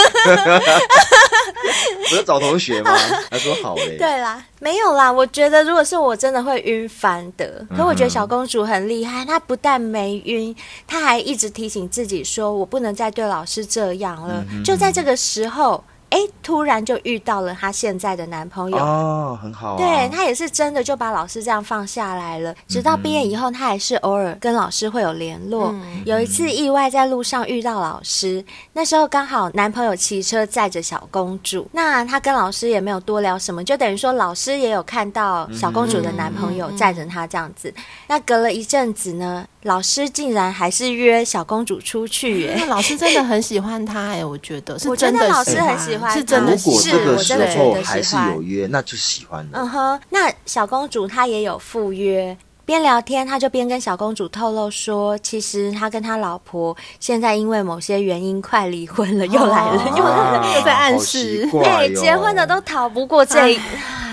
[2.09, 2.95] 不是找同学吗？
[3.29, 3.97] 他说好嘞。
[3.97, 5.11] 对啦，没有啦。
[5.11, 7.65] 我觉得如果是我，真的会晕翻的。
[7.75, 10.55] 可我觉得小公主很厉害，她不但没晕，
[10.87, 15.83] 她还一直提醒自己说：“我不能再对老师这样了。”就在这个时候。
[16.09, 19.77] 哎，突然就遇到了她现在的男朋友哦，很好啊。
[19.77, 22.55] 对，她也是真的就把老师这样放下来了。
[22.67, 25.69] 直到毕业以后，她还是偶尔跟老师会有联络。
[25.73, 28.43] 嗯、有一次意外在路上遇到老师，
[28.73, 37.73] 那时候刚好男朋友骑车载着小公主，那她跟老师也没有多聊什么，就等于说老师也有看到小公主的男朋友载着她这样子。
[38.07, 42.55] 那隔了一阵子呢，老师竟然还是约小公主出去耶。
[42.59, 46.11] 那老师真的很喜欢她哎，我觉得是真的，的老师很喜欢。
[46.11, 49.59] 是真的，如果这个时候还是有约，那就喜欢了。
[49.59, 52.35] 嗯哼，那小公主她也有赴约，
[52.67, 63.59] 边聊天他就边跟小公主透露说，其实他跟他老婆现在因为某些原因快离婚了，又来了，又来了，又在暗示，哎，结婚的都逃不过这一。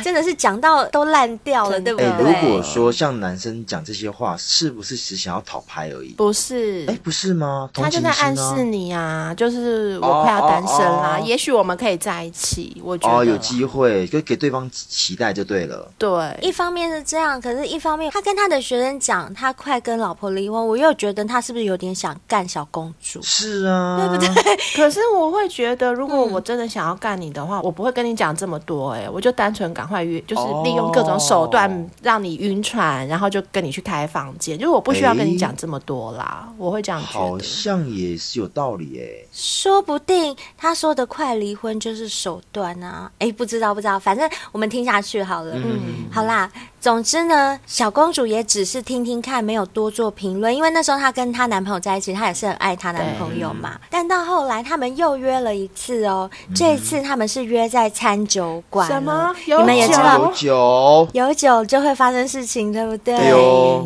[0.05, 2.09] 真的是讲到都烂掉了，对不对？
[2.19, 6.11] 如果说像男生讲这些话，是不是只想要讨拍而已？
[6.11, 7.71] 不是，哎，不是吗？
[7.73, 12.83] 他就在暗示你啊，就是我快要单身啦，也许我们可以在一起。
[12.85, 15.90] 我觉得哦，有机会，就给对方期待就对了。
[15.97, 23.22] 对，一方面是这样，可是一方面他跟他的学生讲他快跟老婆离婚，我又觉得他是不是有点想干小公主？
[23.22, 24.57] 是啊，对不对？
[24.74, 30.14] 可是我会觉得，如果我真的想要干你的话，我不会跟你讲这么多，哎，我就单纯赶快约。
[30.26, 33.11] 就是利用各种手段让你晕船，oh.
[33.11, 34.57] 然后就跟你去开房间。
[34.57, 37.18] 就是我不需要跟你讲这么多啦，欸、我会这样觉得。
[37.18, 39.28] 好像也是有道理哎。
[39.33, 43.11] 说不定他说的快离婚就是手段啊！
[43.18, 45.54] 哎，不知道不知道，反正我们听下去好了。
[45.57, 46.50] 嗯，好啦。
[46.85, 50.55] 总之呢，小公主也只是听听看，没有多做评论。
[50.55, 53.81] 因为那时候她跟她男朋友在一起，她也是很爱她男朋友嘛。
[53.88, 56.31] 但到后来，他们又约了一次哦。
[56.47, 58.87] 嗯、这一次他们是约在餐酒馆。
[58.87, 59.35] 什么？
[59.47, 63.16] 你们也知道，有酒，有酒就会发生事情，对不对？
[63.16, 63.83] 对哦。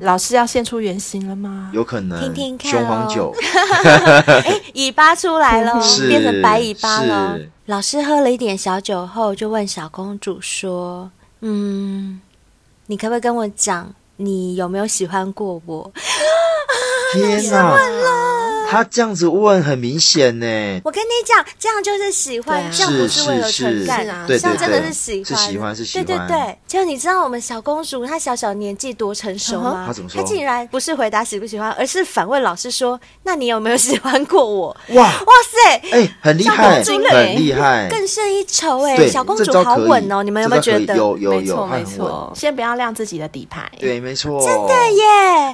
[0.00, 1.70] 老师要现出原形了吗？
[1.72, 2.20] 有可能。
[2.20, 3.34] 听听看、哦，雄黄酒。
[4.44, 7.38] 哎，尾巴出来了， 是变成白尾巴了。
[7.64, 11.10] 老师喝了一点小酒后，就问小公主说
[11.40, 12.20] ：“嗯。”
[12.86, 15.92] 你可不可以跟我讲，你有没有喜欢过我？
[17.14, 17.76] 天哪！
[18.72, 20.46] 他这样子问很明显呢。
[20.82, 26.06] 我跟你讲，这样就是喜欢，这样不是为了存在，这样真的是喜欢，是喜欢，是喜欢。
[26.06, 29.84] 对对对，就你知道我们小公主她小小年纪多成熟吗？
[29.86, 30.20] 她怎么说？
[30.20, 35.90] 她竟然不是回答喜不喜欢，而是反问老师说：“那你有没有喜欢过我？”哇哇塞！
[35.90, 39.06] 哎，很厉害，很厉害，更胜一筹哎！
[39.08, 40.96] 小公主好稳哦，你们有没有觉得？
[40.96, 42.32] 有有有，没错没错。
[42.34, 43.70] 先不要亮自己的底牌。
[43.78, 44.40] 对，没错。
[44.40, 45.04] 真的耶！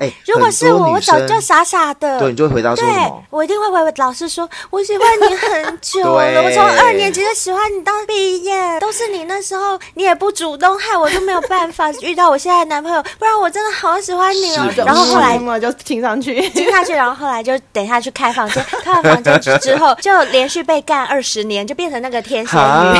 [0.01, 2.21] 哎，如果是我，我早就傻傻的。
[2.21, 14.71] 对，你就会回答说什我一定会回老师说，我喜欢你很久了， 我从二年级就喜欢你到毕业，都是你那时候你也不主动，害我就没有办法遇到我现在的男朋友，不然我真的好喜欢你哦。
[14.77, 22.99] 然后后来嘛就听上去，听下去，然后后来就等下去开房间，开完房间之后就连续被干二十年，就变成那个天仙女。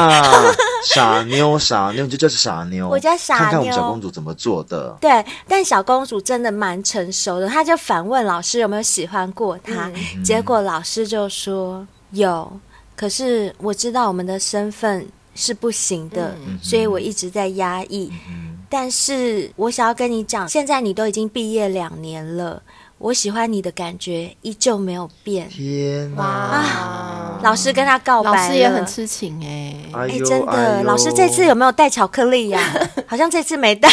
[0.85, 2.88] 傻妞，傻妞，就叫傻妞。
[2.88, 3.42] 我叫傻妞。
[3.42, 4.97] 看看我们小公主怎么做的。
[5.01, 12.61] 对，但小公主真的蛮成熟的，她就反问老师有没有喜欢过她，嗯、结果老师就说有，
[12.97, 18.13] 可是我知道我们的身份是不行的，嗯、所以我一直在压抑。
[18.29, 22.63] 嗯、但是我想要跟你讲，现在你都已经毕业两年了。
[22.99, 25.49] 我喜欢你的感觉依旧没有变。
[25.49, 26.23] 天哪！
[26.23, 29.77] 啊，老师跟他告白，老师也很痴情哎。
[29.93, 32.61] 哎，真的，老师这次有没有带巧克力呀？
[33.07, 33.89] 好像这次没带，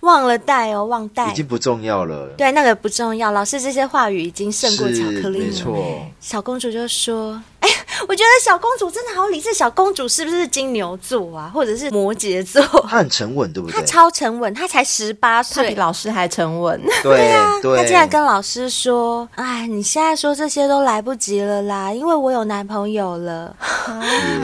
[0.00, 1.30] 忘了带哦，忘带。
[1.30, 2.28] 已经不重要了。
[2.38, 3.30] 对，那个不重要。
[3.30, 5.44] 老师这些话语已经胜过巧克力了。
[5.46, 5.76] 没错。
[6.18, 7.40] 小公主就说。
[7.60, 7.68] 哎
[8.08, 9.52] 我觉得小公主真的好理智。
[9.54, 12.62] 小公主是不是金牛座啊，或者是摩羯座？
[12.82, 13.74] 她很沉稳，对不对？
[13.74, 16.80] 她超沉稳，她才十八岁，她比老师还沉稳。
[17.02, 23.56] 对呀，她竟然跟老师说：“哎，你现在说这些都来不及了啦，因为我有男朋友了。”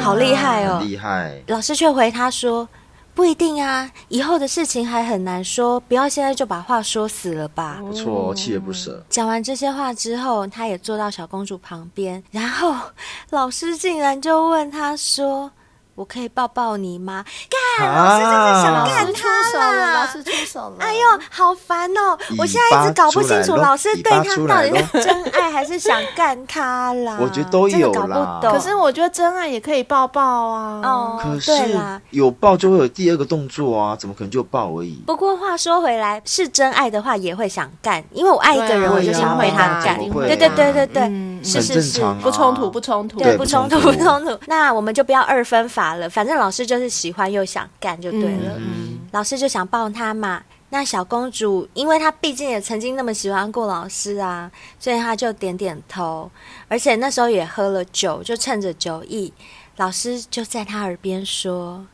[0.02, 1.40] 好厉害哦，厉害！
[1.46, 2.68] 老师却回他说。
[3.14, 7.76] 不一定啊，以后的事情还很难说，不要现在就把话说死了吧。
[7.82, 9.04] 不错，锲而不舍。
[9.10, 12.74] 讲完这些话之后，他也坐到小公主旁边，然后
[13.28, 15.50] 老师竟然就问他说。
[15.94, 17.22] 我可以抱抱你吗？
[17.78, 19.94] 干，老师真的想干他了。
[19.94, 20.76] 老师出手了。
[20.78, 21.00] 哎呦，
[21.30, 22.16] 好烦哦！
[22.38, 27.18] 我现在一直搞不清楚，老师对他到底是 真爱还是想干他啦？
[27.20, 28.00] 我觉得都有啦。
[28.00, 28.52] 搞不懂。
[28.52, 30.80] 可是我觉得真爱也可以抱抱啊。
[30.82, 31.52] 哦，可是
[32.08, 35.02] 有抱就会有第二个动作啊，怎么可能就抱而已？
[35.06, 39.98] 不过话说回来，是真爱的话也会想干，因为我爱一个人，我就想为他干。
[39.98, 41.02] 对对对对对，
[41.44, 44.38] 是是是，不冲突不冲突，对，不冲突不冲突。
[44.46, 45.81] 那我们就不要二分法。
[45.94, 48.54] 了，反正老师就是喜欢又想干就对了。
[48.58, 50.42] 嗯，老师就想抱她嘛。
[50.70, 56.30] 那小公主，因为她毕竟也曾经那么喜欢过老师啊，所以她就点点头。
[56.68, 59.32] 而且那时候也喝了酒，就趁着酒意，
[59.76, 61.86] 老师就在她耳边说：“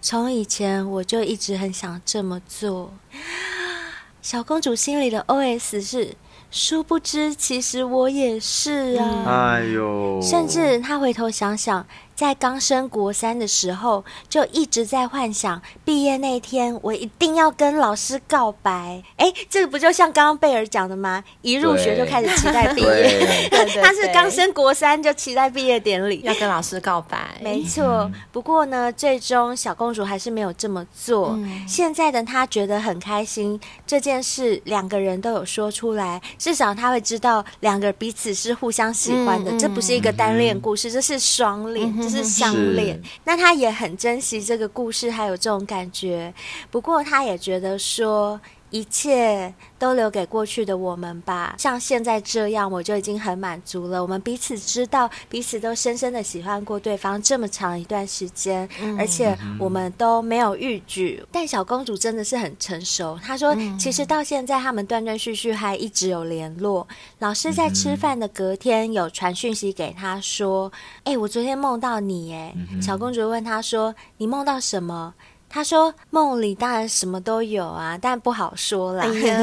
[0.00, 2.92] 从以前我就一直很想这么做。
[4.22, 6.16] ”小公主心里的 OS 是。
[6.52, 9.22] 殊不知，其实我也是啊！
[9.24, 11.86] 哎呦，甚至她回头想想，
[12.20, 19.02] 在刚升国三的时候，就一直在幻想毕业那天，我一定要跟老师告白。
[19.16, 21.24] 哎，这个不就像刚刚贝尔讲的吗？
[21.40, 27.18] 一入学就开始期待毕业，对 对对，他是刚升国三就期待毕业典礼，要跟老师告白。
[27.40, 31.30] 没错，不过呢，最终小公主还是没有这么做。
[31.30, 36.20] 嗯、现在的她觉得很开心，这件事两个人都有说出来。
[36.36, 43.00] 至少她会知道两个彼此是互相喜欢的，嗯嗯、这不是一个单恋故事，嗯、这是双恋，是相恋。
[43.24, 46.34] 那他也很珍惜这个故事，还有这种感觉。
[46.70, 48.40] 不过他也觉得说。
[48.70, 51.54] 一切都留给过去的我们吧。
[51.58, 54.00] 像现在这样，我就已经很满足了。
[54.00, 61.24] 我们彼此知道，彼此都深深的喜欢过对方这么长一段时间，嗯、而且我们都没有逾矩。
[61.30, 63.18] 但小公主真的是很成熟。
[63.22, 66.86] 她说，嗯、其实到现在他们断断续续还一直有联络。
[67.18, 70.70] 老师在吃饭的隔天有传讯息给她说
[71.04, 75.14] ：“哎、欸，我昨天梦到你。”哎，小公主问她说：“你梦到什么？”
[75.52, 79.04] 他说：“梦里当然什么都有啊，但不好说啦。
[79.04, 79.36] 哎呀”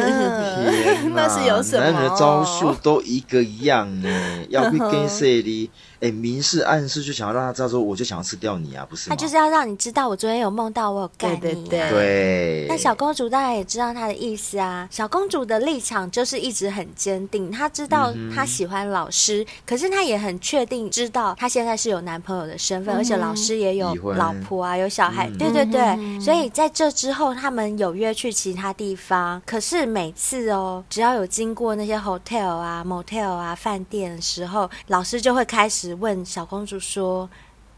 [1.14, 1.84] 那是有什么？
[1.84, 4.10] 男人的招数都一个样呢，
[4.48, 5.70] 要会跟谁的？
[6.00, 9.10] 哎，明示暗示就想要让他知道说，我就想要吃掉你啊，不是？
[9.10, 11.40] 他就是要让你知道，我昨天有梦到我有干你。
[11.40, 11.90] 对对对。
[11.90, 12.66] 对。
[12.70, 14.88] 那小公主当然也知道他的意思啊。
[14.92, 25.28] 小公主的立场就是一直很坚定，她知道她喜欢老师，可是她也很确定知道她现在是有男朋友的身份，而且老师也有老婆啊，有小孩。
[25.40, 26.20] 对对对。
[26.20, 35.87] 所以在这之后，他们有约去其他地方，可是每次哦，只要有经过那些 hotel 啊、motel 啊、饭店的时候，老师就会开始。
[35.96, 37.30] 问小公主说：“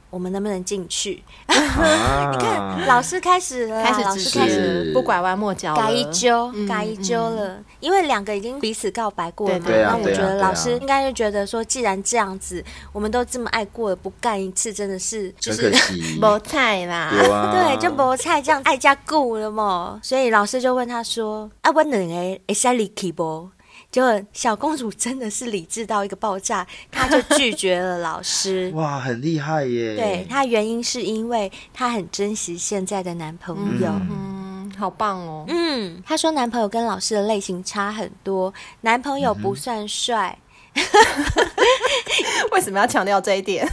[0.10, 7.48] 我们能不能进去？” 啊、你看，老师开始了，开始老师开始不拐弯抹角，改一揪，改一揪了。
[7.50, 15.72] 嗯、因为两个已经彼此告白过了嘛，那我觉得老师应该就觉得说，既然这样子，我们都这么爱过了，不干一次真的是就是
[16.20, 17.12] 没菜啦。
[17.14, 20.00] 对，就没菜这样爱加固了嘛。
[20.04, 22.08] 所以老师就问他说：“啊，我两个
[22.48, 23.50] 会使力气不？”
[23.92, 28.72] 就小公主真的是理智到一个爆炸，她就拒绝了老师。
[28.76, 29.96] 哇，很厉害耶！
[29.96, 33.88] 对，她原因是因为她很珍惜现在的男朋友。
[33.88, 35.46] 嗯，嗯，好棒哦。
[35.48, 40.38] 嗯，她说男朋友跟老师的类型差很多，男朋友不算帅。
[42.52, 43.66] 为什么要强调这一点？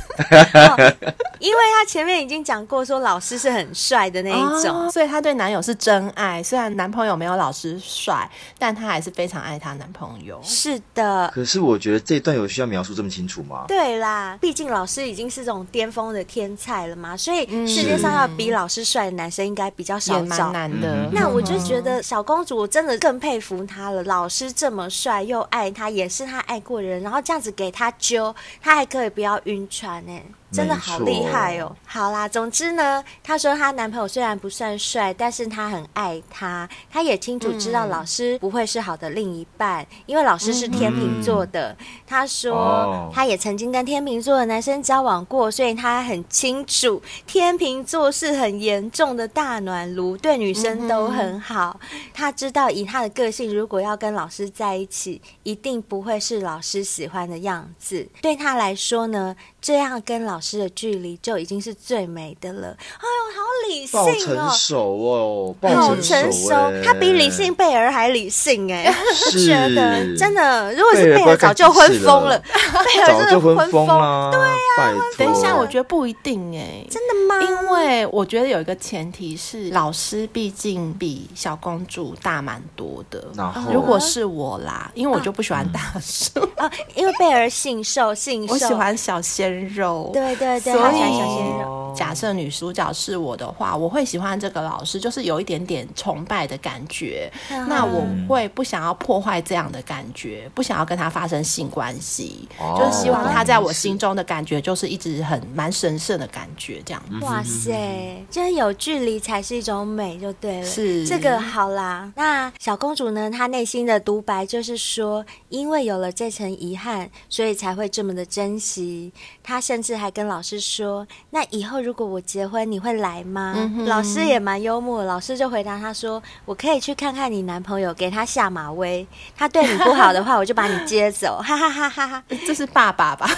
[0.55, 0.95] 哦，
[1.39, 6.43] 因为他前面已经讲过，说老师是很帅的那一种，哦，所以他对男友是真爱。
[6.43, 8.29] 虽然男朋友没有老师帅，
[8.59, 10.41] 但他还是非常爱他男朋友。
[10.43, 11.31] 是的。
[11.35, 13.65] 可是我觉得这一段有需要描述这么清楚吗？
[13.69, 20.51] 对啦，毕竟老师已经是这种巅峰的天才了嘛，所以世界上要比老师帅的男生应该比较少找。
[20.51, 21.09] 蛮难的。
[21.13, 24.03] 那我就觉得小公主我真的更佩服他了。
[24.05, 30.21] 老师这么帅又爱他，也是他爱过的人，然后这样子给他揪，他还可以不要晕船呢。
[30.53, 31.75] 真的好厉害哦！
[31.85, 36.69] 好啦，总之呢，她说她男朋友虽然不算帅，但是他很爱她。
[36.91, 41.77] 她也清楚知道老师不会是好的另一半，嗯、因为老师是天秤座的。
[42.07, 51.79] 她、嗯、说她也曾经跟天秤座的男生交往过，所以她很清楚天秤座是很严重的大暖炉，对女生都很好。
[52.15, 58.09] 她、嗯、知道以她的个性，如果要跟老师在一起，一定不会是老师喜欢的样子。
[58.23, 62.69] 对她来说呢，这样跟老师的距离就已经是最美的了。
[62.69, 68.93] 哎呦，好理性哦，成熟哦，好成熟，他比理性贝尔还理性哎，
[69.33, 74.95] 觉得真的，如果是贝尔早就昏疯了，贝尔真的昏疯了，对呀。
[75.17, 77.43] 等一下，我觉得不一定哎，真的吗？
[77.43, 83.25] 因为我觉得有一个前提是，老师毕竟比小公主大蛮多的。
[83.35, 83.73] 然后？
[83.73, 86.41] 如果是我啦，因为我就不喜欢大叔。
[86.57, 91.76] 啊，因为贝尔性瘦，性瘦， 我喜欢小鲜肉，对对对对，所以小鲜肉。
[91.97, 97.31] 假设女主角是我的话，我会喜欢这个老师，就是有一点点崇拜的感觉。
[97.51, 107.03] 嗯、那我会不想要破坏这样的感觉，不想要跟他发生性关系，哦、就是希望他在我心中的感觉就是一直很蛮神圣的感觉，这样。
[107.23, 110.67] 哇塞，就是有距离才是一种美，就对了。
[110.67, 112.13] 是这个好啦。
[112.17, 113.31] 那小公主呢？
[113.31, 119.13] 她内心的独白就是说，因为有了这层遗憾，所以才会这么的珍惜。
[119.43, 129.07] 她甚至还跟老师说：“那以后如果我结婚，你会来吗？”嗯、老师也蛮幽默，老师就回答他说：“我可以去看看你男朋友，给他下马威。
[129.37, 132.25] 他对你不好的话，我就把你接走。”哈哈哈哈哈！
[132.45, 133.31] 这是爸爸吧？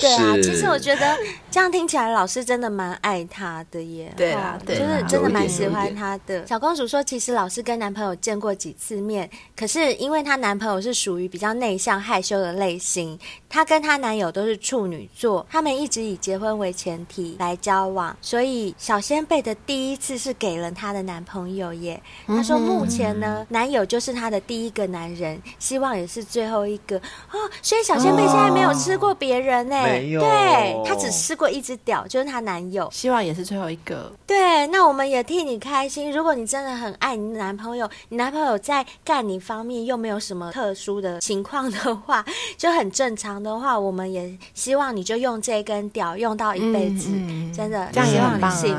[0.00, 1.16] 对啊，其实我觉得
[1.58, 4.14] 这样听起来，老师真的蛮爱他的耶。
[4.16, 6.46] 对啊，对，就是真的蛮喜欢他的。
[6.46, 22.00] 小公主说，其实老师跟男朋友见过几次面，可是因为她男朋友是属于比较内向害羞的类型，她跟她男友都是处女座，他们一直以结婚为前提来交往，所以小仙贝的第一次是给了她的男朋友耶。
[22.28, 27.50] 她说目前呢，男友就是她的第一个男人，希望也是最后一个哦。
[27.62, 29.82] 所以小仙贝现在没有吃过别人呢。
[29.82, 34.12] 没有，对，她只吃过一只屌，就是她男友，希望也是最后一个。
[34.26, 36.12] 对，那我们也替你开心。
[36.12, 42.24] 如果你真的很爱你男朋友，你男朋友在干你方面又没有什么特殊的情况的话，
[42.56, 48.78] 就很正常的话，我们也希望你就用这根屌用到一辈子，嗯、真的，这样希望你幸福。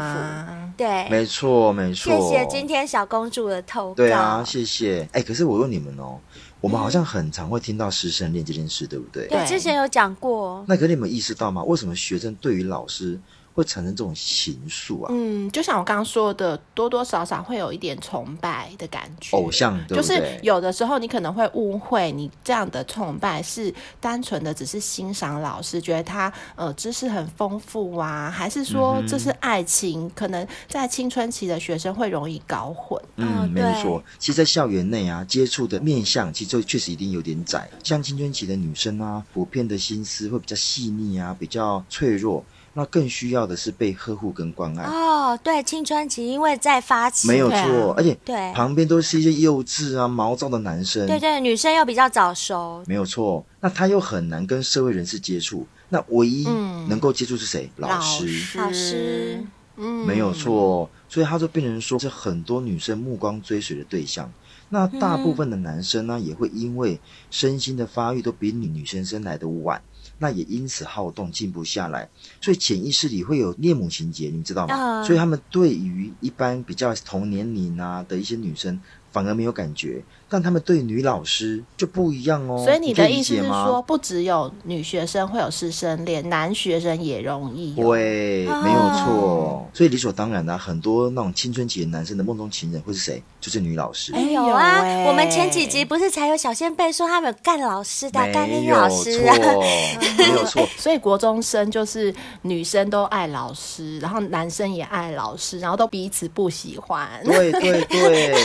[0.49, 2.13] 嗯、对，没错，没错。
[2.13, 3.95] 谢谢今天小公主的投稿。
[3.95, 5.07] 对啊，谢谢。
[5.13, 6.19] 哎，可是我问你们哦。
[6.61, 9.27] 我们好像很常会听到师生恋这件事，对不对？
[9.27, 10.63] 对，之前有讲过。
[10.67, 11.63] 那可你们意识到吗？
[11.63, 13.19] 为什么学生对于老师
[13.59, 19.97] 会产生这种情愫啊，嗯，就像我刚刚说的，多多少少会有一点崇拜的感觉，偶像，对对？
[19.97, 30.05] 就是有的时候你可能会误会，你这样的崇拜是单纯的只是欣赏老师，觉得他呃知识很丰富啊，还是说这是爱情？
[30.05, 33.01] 嗯、可能在青春期的学生会容易搞混。
[33.17, 34.01] 嗯，没错。
[34.17, 37.69] 其实，在校园内啊，接触的面向其实就确实一定有点窄。
[37.83, 42.45] 像青春期的女生啊，普遍的心思会比较细腻啊，比较脆弱。
[42.73, 45.37] 那更需要的是被呵护跟关爱哦。
[45.43, 51.05] 对，青春期因为在发起，没有错，而且对旁边都是一些幼稚啊、毛躁的男生。
[51.07, 53.45] 对对，女生又比较早熟，没有错。
[53.59, 56.45] 那他又很难跟社会人士接触，那唯一
[56.87, 57.69] 能够接触是谁？
[57.77, 59.43] 老师，老师，
[59.75, 60.89] 嗯，没有错。
[61.07, 64.31] 所以他就变成说是很多女生目光追随的对象。
[64.69, 66.99] 那大部分的男生呢，也会因为
[67.31, 69.81] 身心的发育都比女女生生来的晚。
[70.19, 72.07] 那也因此好动，静不下来，
[72.41, 75.05] 所以潜意识里会有恋母情节，你知道吗？Uh.
[75.05, 78.79] 所以他们对于一般比较同年龄啊的一些女生，
[79.11, 80.03] 反而没有感觉。
[80.29, 82.63] 但他们对女老师就不一样哦。
[82.63, 87.73] 所以你的意思是说，不只有女学生会有师生恋，男学生也容易？
[87.73, 89.67] 对，没有错。
[89.73, 93.23] 所以理所当然的，很多那种青春期的男生的梦中情人会是谁？
[93.41, 94.13] 就是女老师。
[94.13, 99.35] 哎有啊，我们前几集不是才有小仙贝说他们有干老师的，干女老师啊？
[100.17, 100.67] 没有错。
[100.77, 102.13] 所以国中生就是
[102.43, 107.07] 女生都爱老师，然后男生也爱老师，然后都彼此不喜欢。
[107.23, 108.35] 对对对，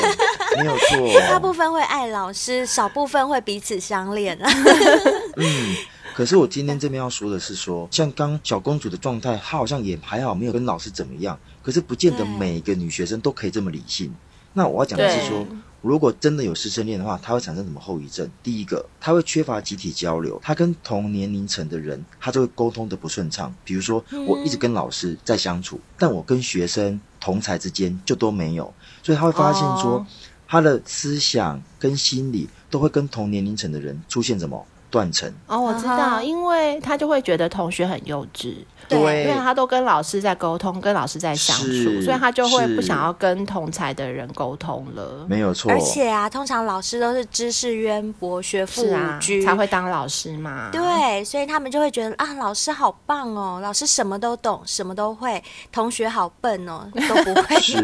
[0.56, 1.20] 没有错。
[1.28, 1.73] 大部分。
[1.74, 4.48] 会爱老师，少部分会彼此相恋啊。
[5.36, 5.76] 嗯，
[6.14, 11.36] 可是我今天这边要说的是说，像刚小公主的状态，她好像也还好，没有跟老师怎么样。
[11.64, 14.14] 可是不见得每个女学生都可以这么理性。
[14.52, 15.44] 那我要讲的是说，
[15.80, 18.30] 如果真的有师生恋的话，它会产生什么后遗症？
[18.40, 23.52] 第一个，她会缺乏集体交流，他跟同年龄层的人，他就会沟通的不顺畅。
[23.64, 28.72] 比如说，我一直跟老师在相处，但我跟学生同才之间就都没有，
[29.02, 30.06] 所以他会发现说，
[30.54, 34.64] 他的思想跟心理都会跟同年龄层的人出现什么？
[34.94, 35.28] 断层？
[35.48, 38.54] 哦，我知道，因为他就会觉得同学很幼稚。
[38.86, 45.24] 对，因为他都跟老师在沟通，跟老师在相处，所以他就会不想要跟同才的人沟通了。
[45.26, 45.72] 没有错。
[45.72, 50.68] 而且啊，通常老师都是知识渊博、学富五车，才会当老师嘛。
[50.70, 55.42] 对，所以他们就会觉得啊，老师好棒哦，老师什么都懂，什么都会，
[55.72, 57.56] 同学好笨哦，都不会。
[57.60, 57.80] 是，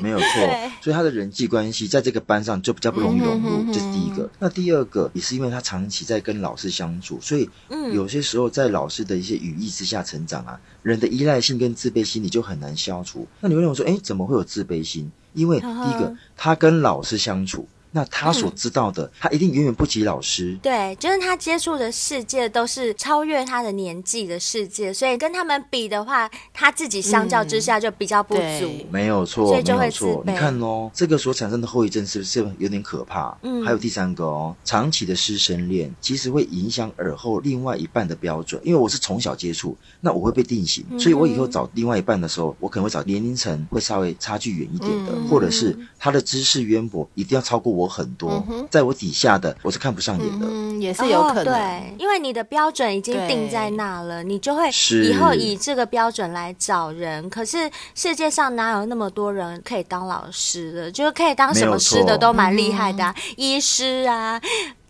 [0.00, 0.48] 没有错。
[0.80, 4.30] 所以他的人际关系在这个班上就比较不容易融入，这是第一个。
[4.38, 7.50] 那第二个也是因为他长期在跟老师相处，所以
[7.92, 10.04] 有些时候在老师的一些语义之下。
[10.04, 13.26] 成长啊，人的依赖性跟自卑心理就很难消除。
[13.40, 15.10] 那你会问我说，哎，怎么会有自卑心？
[15.32, 17.66] 因为第一个，他跟老师相处。
[17.96, 20.58] 那他所知道的，嗯、他一定远远不及老师。
[20.60, 28.40] 对，就是他接触的世界都是超越他的年纪的世界，所以跟他们比的话，他自己相较之下就比较不足。
[28.42, 30.24] 嗯、没有错，所以就会错。
[30.26, 33.32] 你看哦，这个所产生的后遗症是不是有点可怕？
[33.42, 33.64] 嗯。
[33.64, 38.60] 还有第三个哦，长期的师生恋其实会影响耳后另外一半的标准。
[38.64, 47.83] 因为我是从小接触，那我会被定型，所以我以后找另外一半的时候，我可能会找年龄层会稍微差距远一点的，嗯、或者是他的知识渊博一定要超过我。
[47.88, 54.68] 很多，在我底下的我是看不上眼的，嗯，也是有可能，对，因为你的标准已经定在那了，你就会
[55.04, 57.28] 以后以这个标准来找人。
[57.30, 60.92] 可是世界上哪有那么多人可以当老师的？
[60.92, 64.40] 就是可以当什么师的都蛮厉害的，啊，医师啊。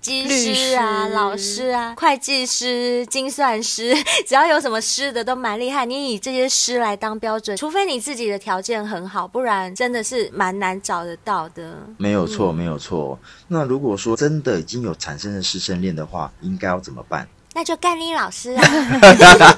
[0.05, 3.95] 技师啊，师老师啊，会计师、精算师，
[4.29, 5.87] 只要有什么师的都蛮厉害。
[5.87, 11.79] 你以这些师来当标准，除非你自己的条件很好，不然真的是蛮难找得到的。
[11.97, 13.19] 没有错，没有错。
[13.49, 17.27] 那如果说真的已经有产生了师生恋的话，应该要怎么办？
[17.55, 18.63] 那就干你老师啊！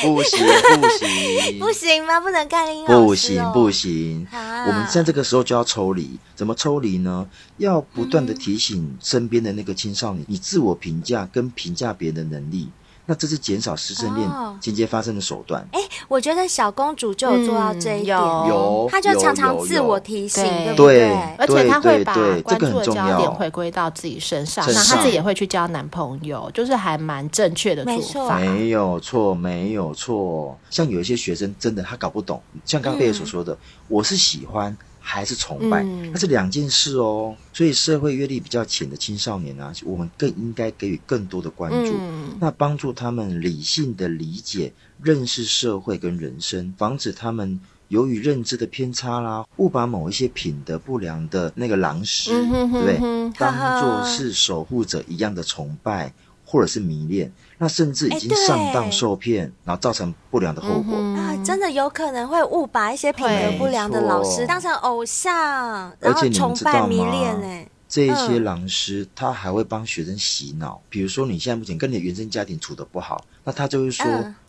[0.00, 0.46] 不行
[0.80, 2.20] 不行不行吗？
[2.20, 2.96] 不能干你老师哦？
[3.02, 4.26] 不行不行！
[4.30, 7.26] 啊、我们在这个时候就要抽离，怎么抽离呢？
[7.56, 12.68] 要不断的提醒身边的那个青少年，你自我评价跟评价别人的能力。
[13.10, 14.30] 那这是减少师生恋
[14.60, 15.60] 间接发生的手段。
[15.72, 21.08] 哎、哦，我觉得小公主就有做到这一点，嗯、有，她就常常自我提醒，对不对？
[21.08, 28.38] 对，而且她会把关注的焦点回归到自己身上，那她自己也会去交男朋友，就是还蛮正确的做法。
[28.38, 30.56] 没有错，没有错。
[30.70, 33.58] 像有一些学生真的他搞不懂，像刚刚贝尔所说的，嗯、
[33.88, 34.76] 我是喜欢。
[35.00, 35.82] 还是崇拜，
[36.12, 37.34] 那是两件事哦。
[37.52, 44.72] 所以社会阅历比较浅的青少年啊，我们更应该给予更多的关注，嗯、那帮助他们理性的理解、
[45.02, 53.38] 认识社会跟人生，防止他们由于认知的偏差啦，误把某一些品德不良的那个狼师，嗯、哼哼哼对不对？
[53.38, 56.12] 当做是守护者一样的崇拜。
[56.42, 57.32] 或者是迷恋，
[57.62, 61.36] 那甚至已经上当受骗，然后造成不良的后果啊！
[61.44, 67.38] 真的有可能会误把一些品德不良的老师当成偶像，然后崇拜迷恋。
[67.42, 74.06] 哎，这一些老师他还会帮学生洗脑，比如说你现在目前跟你的原生家庭处的不好，那他就会说：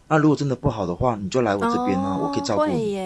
[0.08, 2.98] 那如果真的不好的话，你就来我这边啊，我可以照顾你。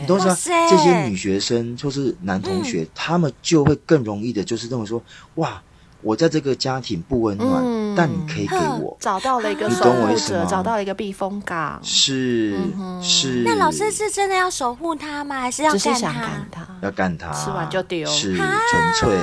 [0.00, 0.34] 你都知道
[0.68, 5.00] 这些女学生或是男同学，他们就会更容易的，就是认为说：
[5.36, 5.62] 哇。
[6.06, 11.80] 我在这个家庭不温暖，嗯、但你可以给我 找到了一个守护者，找到了一个避风港。
[11.82, 13.42] 是、嗯、是。
[13.44, 15.40] 那老师是真的要守护他吗？
[15.40, 16.12] 还是要干他？
[16.52, 19.18] 他要干他，吃完就丢，是纯粹。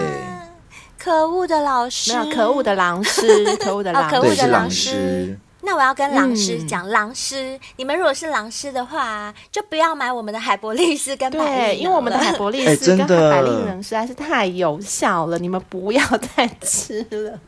[1.00, 5.40] 可恶的老师，没有可恶的狼师，可恶的狼，可恶的狼师。
[5.66, 17.40] 那我要跟狼师讲，狼师，你们如果是狼师的话，就不要买我们的海博利斯跟百利，对，因为我们的海博利斯 跟百利能实在是太有效了，你们不要再吃了。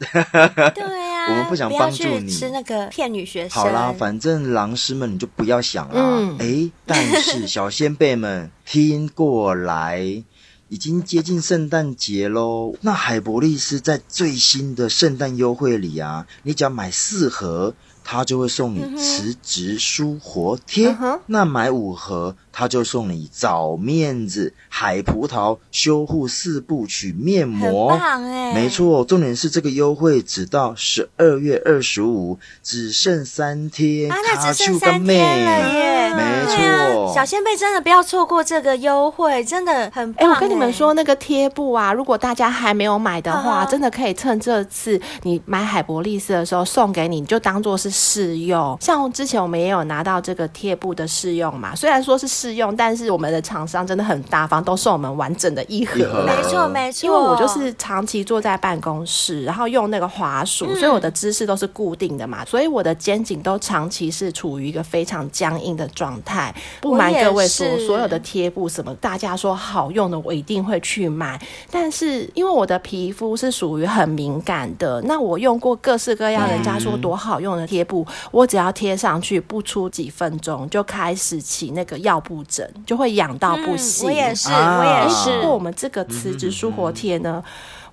[0.73, 3.61] 对呀， 我们不想帮助你吃那个骗女学生。
[3.61, 6.35] 好啦，反正狼师们你就不要想了。
[6.39, 10.23] 哎，但是小先辈们听过来，
[10.69, 12.75] 已经接近圣诞节喽。
[12.79, 17.73] 那海博利斯在最新的圣诞优惠里啊，你只要买四盒。
[18.07, 27.89] 他就会送你辞职舒活贴；嗯、那买五盒，他就送你枣面子、海葡萄修护四部曲面膜。
[27.89, 28.53] 很棒哎！
[28.53, 34.11] 没错，重点是这个优惠只到十二月二十五，只剩三天。
[34.11, 36.13] 啊，那只剩三天了耶！
[36.15, 40.29] 没错、啊，小仙贝真的不要错过这个优惠，真的很棒。
[40.29, 48.77] 哎，我跟你们说，那个贴布啊，如果大家还没有买的话，啊、真的可以趁这次你买海博利斯的时候送给你，你就当做是试用。
[48.81, 55.95] 像之前我们也有拿到这个贴布的试用嘛，虽然说是试用，但是我们的厂商真的很大方，都送我们完整的一盒。
[56.25, 57.05] 没错，没错。
[57.07, 66.53] 因为我就是长期坐在办公室，然后用那个滑鼠，嗯、所以我的姿势都是固定的嘛，所以我的肩颈都长期是处于一个非常僵硬的状态。
[66.81, 71.39] 不瞒各位说，所有的贴布什么大家说好用的，我一定会去买。
[71.71, 77.84] 但是因为我的皮肤是属于很敏感的，那我用过各式各样人家说多好用的贴
[78.31, 84.05] 我只要贴上去，不出几分钟就开始起那个药布疹，就会痒到不行。
[84.05, 85.35] 嗯、我也是，我也是。
[85.37, 87.43] 不过我们这个辞职舒活贴呢？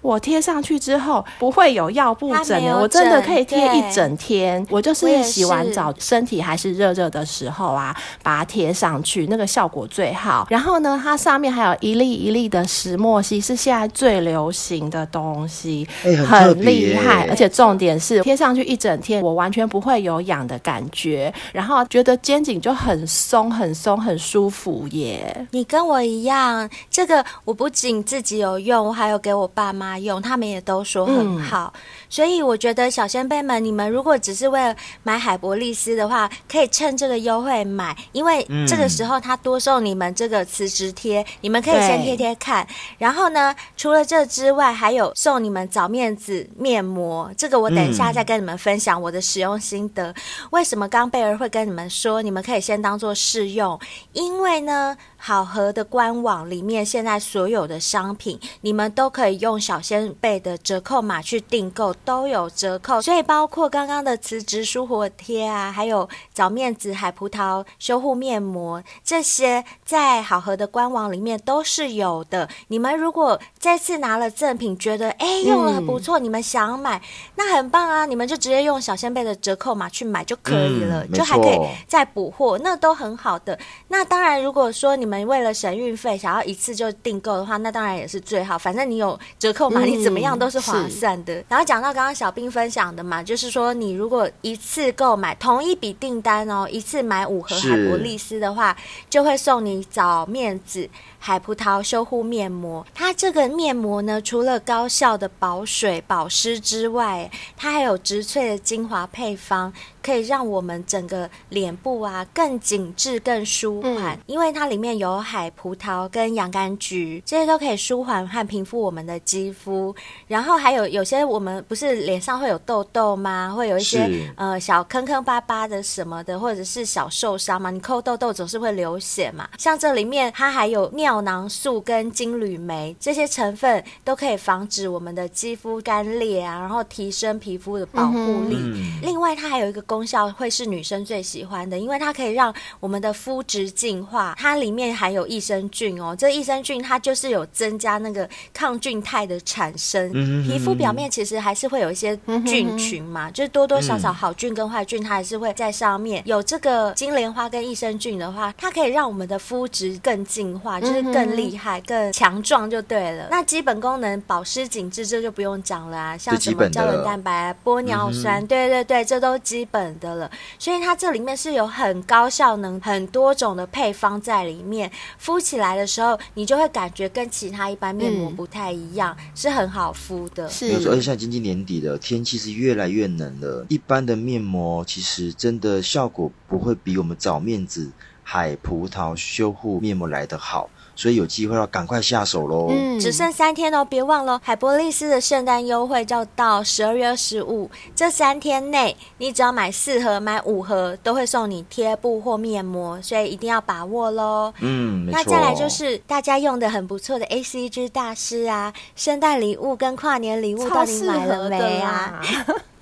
[0.02, 4.64] 我贴上去之后不会有药布疹的，我真的可以贴一整天。
[4.68, 10.46] 我就是洗完澡，身体还是热热的时候啊，把它贴上去，那个效果最好。
[10.50, 17.28] 然后呢，它上面还有一粒一粒的石墨烯，是现在最流行的东西，欸、很，很厉害。
[17.28, 25.46] 而且重点是贴上去一整天，我完全不会有痒的感觉，然后觉得肩颈就很松、很松、很舒服耶。
[25.52, 29.91] 你跟我一样，这个我不仅自己有用，我还有给我爸妈。
[29.98, 31.80] 用他们也都说很好，嗯、
[32.12, 42.66] 所以我觉得小仙贝们，你们如果只是为了买海博利斯的话，可以趁这个优惠买，因为这个时候他多送你们这个磁石贴，你们可以先贴贴看。
[42.98, 50.10] 然后呢，除了这之外，还有送你们早面子面膜，这个我等一下再跟你们分享我的使用心得。
[50.10, 50.14] 嗯、
[50.50, 53.80] 为什么刚贝儿会跟你们说，你们可以先当做试用？
[54.12, 54.94] 因为呢。
[55.24, 63.00] 好和的官网里面，现在所有的商品，你们都可以用小仙贝的折扣码去订购，都有折扣。
[63.00, 72.48] 所以包括刚刚的辞职舒活贴啊，还有找面子海葡萄修护面膜，这些在好和的官网里面都是有的。
[72.68, 77.00] 你们如果这次拿了赠品，觉得哎用了很不错，嗯、你们想买，
[77.36, 78.06] 那很棒啊！
[78.06, 83.58] 你们就直接用小仙贝的折扣码去买就可以了，嗯、就还可以再补货，那都很好的。
[83.88, 88.58] 那当然，如果说你们为了省运费，想要一次就订购的话，那当然也是最好。
[88.58, 91.34] 反正你有折扣码，你怎么样都是划算的。
[91.34, 98.76] 嗯、然后讲到刚刚小兵分享的嘛，就是说你如果一次购买同一笔订单哦，一次买五盒海博利斯的话，
[99.10, 100.88] 就会送你找面子。
[101.24, 114.16] 海葡萄修护面膜，它这个面膜呢，除了高效的保水保湿之外，它还有植萃的精华配方，可以让我们整个脸部啊更紧致、更舒缓。
[114.16, 119.94] 嗯、因为它里面有海葡萄跟洋甘菊，这些都可以舒缓和平复我们的肌肤。
[120.26, 123.54] 然后还有有些我们不是脸上会有痘痘吗？
[123.56, 127.70] 会有一些呃小坑坑巴巴的什么的，或者是小受伤嘛？
[127.70, 129.48] 你抠痘痘总是会流血嘛？
[129.56, 131.11] 像这里面它还有尿。
[131.12, 138.16] 尿囊素跟金缕梅这些成分都可以防止我们的肌肤干裂啊，然后提升皮肤的保护
[138.48, 138.56] 力。
[138.56, 144.34] 嗯、另外，它还有一个功效会是女生最喜欢的，因为它可以让我们的肤质净化。
[144.38, 150.10] 它里面含有益生菌哦，这益生菌它就是有增加那个抗菌肽的产生。
[150.14, 156.22] 嗯、皮肤表面其实还是会有一些菌群嘛，嗯、就是多多少少好菌跟坏菌它还是会在上面。
[156.24, 161.01] 有这个金莲花跟益生菌的话，它可以让我们的肤质更净化，就是。
[161.10, 163.28] 更厉害、更强壮就对了。
[163.30, 166.16] 那基本功能保湿紧致，这就不用讲了啊。
[166.16, 170.30] 像什么胶原蛋白、玻尿酸，对对对，这都基本的了。
[170.58, 174.90] 所以它这里面是有很高效能、很多种的配方在里面。
[175.18, 180.48] 敷起来的时候，你就会感觉跟其他一般面膜不太一样，嗯、是很好敷的。
[180.48, 183.64] 是，而且现在经济年底了，天气是越来越冷了。
[183.68, 187.90] 一般的面膜其实真的效果不会比我们找面子
[188.22, 190.68] 海葡萄修护面膜来得好。
[190.94, 192.68] 所以有机会要赶快下手喽！
[192.70, 197.70] 嗯，只剩三天哦，别忘了海波利斯的圣诞优惠，就到十二月二十五。
[197.94, 204.52] 这三天内，你只要买四盒、买五盒，都会送你贴布或面膜，所以一定要把握喽。
[204.60, 205.22] 嗯，没错。
[205.24, 212.20] 那再来就是大家用的很不错的 ACG 大师啊，圣诞礼物跟跨年礼物到底买了没啊？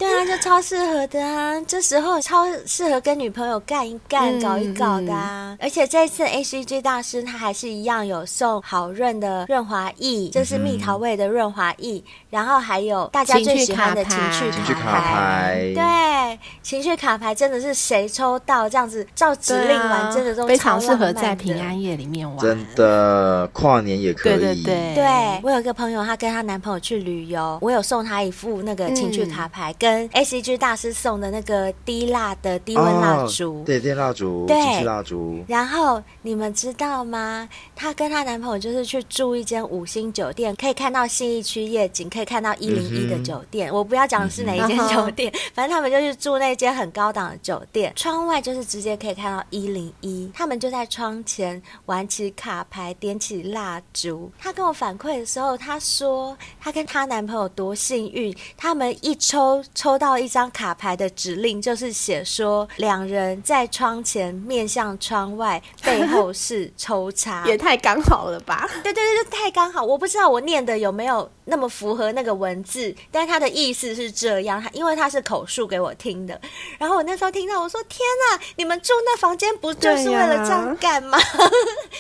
[0.00, 1.60] 对啊， 就超适合的啊！
[1.66, 5.56] 这时候超适合跟女朋友干一干、搞一搞的啊！
[5.60, 8.00] 而且这一次 ACG 大师他还是一样。
[8.00, 14.82] 有送好润的润滑液，就是蜜桃味的润滑液，然后还有大家最喜欢的情趣卡牌。
[14.82, 22.38] 卡牌对，情趣卡牌真的是谁抽到这样子照指令玩，啊、真的都非常适合在平安夜里面玩。
[22.38, 24.38] 真的，跨年也可以。
[24.38, 25.04] 对对对，对
[25.42, 33.60] 我有一个朋友，她跟她男朋友去旅游，我有送她一副那个情趣卡牌，嗯、跟 ACG 大师送的那个低蜡的低温蜡烛。
[33.60, 35.42] 哦、对，电蜡烛，对，蜡烛。
[35.48, 37.48] 然后你们知道吗？
[37.74, 43.68] 她跟她男朋友就是去住一间五星酒店，可以看到信义区夜景，可以看到一零一的酒店。
[43.68, 50.30] 嗯、我不要讲是哪一间酒店，嗯、反正他们就是住那间很高档的酒店，窗外就是直接可以看到一零一。
[50.32, 54.30] 他们就在窗前玩起卡牌，点起蜡烛。
[54.38, 68.68] 她跟我反馈的时候，她说她跟她男朋友多幸运，他们一抽抽到一张卡牌的指令，就是写说两人在窗前面向窗外，背后是抽插， 也太刚好了吧？
[68.82, 69.82] 对对对，就太刚好。
[69.82, 76.40] 我不知道我念的有没有那么符合那个文字，但他的意思是这样，因为他是口述给我听的。
[76.78, 81.18] 然后我那时候听到，我说：“天哪，你们住那房间不就是为了这样干吗？”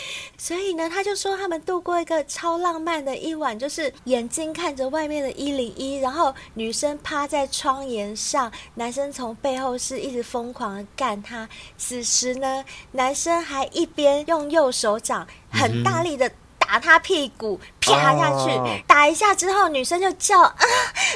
[0.38, 11.46] 所以呢，他就说他们度过一个超浪漫的一晚，就是眼睛看着外面的一零一，然后女生趴在窗沿上，男生从背后是一直疯狂的干他。
[11.76, 16.30] 此时呢，男生还一边用右手掌很大力的
[16.70, 20.54] 打他屁股，啪下去，打一下之后，女生就叫啊，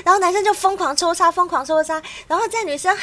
[0.05, 2.99] 然后男生就疯狂抽插，疯狂抽插，然后在女生啊，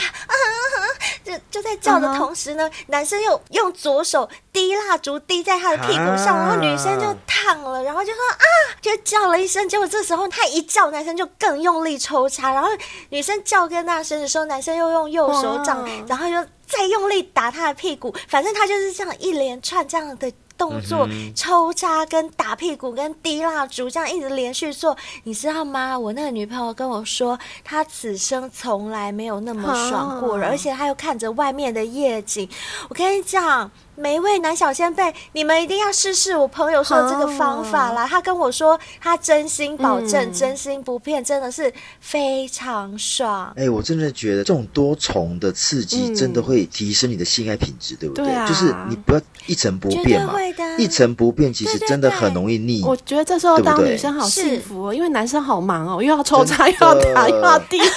[1.23, 4.29] 就就在叫的同时呢，男生又用左手。
[4.53, 8.45] 滴蜡烛滴在他的屁股上，然后女生就烫了，然后就说啊，
[8.81, 9.67] 就叫了一声。
[9.69, 12.67] 结果这时候他一叫，男生就更用力抽插，然后
[13.07, 18.13] 女生叫更大声的时候，男生又用右手掌，然后又再用力打他的屁股。
[18.27, 20.29] 反正他就是这样一连串这样的
[20.61, 25.97] 动作，抽插跟打屁股跟滴蜡烛这样一直连续做，你知道吗？
[25.97, 32.47] 我那个女朋友跟我说，她此生从来没有那么爽过，而且她又看着外面的夜景。
[32.89, 33.71] 我跟你讲。
[33.95, 38.09] 每一位男小仙贝，你们一定要试试我朋友说的这个方法啦！Oh.
[38.09, 43.53] 他跟我说，他真心保证，嗯、真心不骗，真的是非常爽。
[43.57, 48.47] 哎、欸，我真的觉得这种多重的刺激，真的会提升你的性爱品质，嗯、对不对？
[48.47, 50.33] 就是你不要一成不变嘛，
[50.77, 52.81] 一成不变其实真的很容易腻。
[52.85, 57.79] 我觉得这时候当女生好幸福哦，因为男生好忙哦，又要抽插，又要打，又要滴。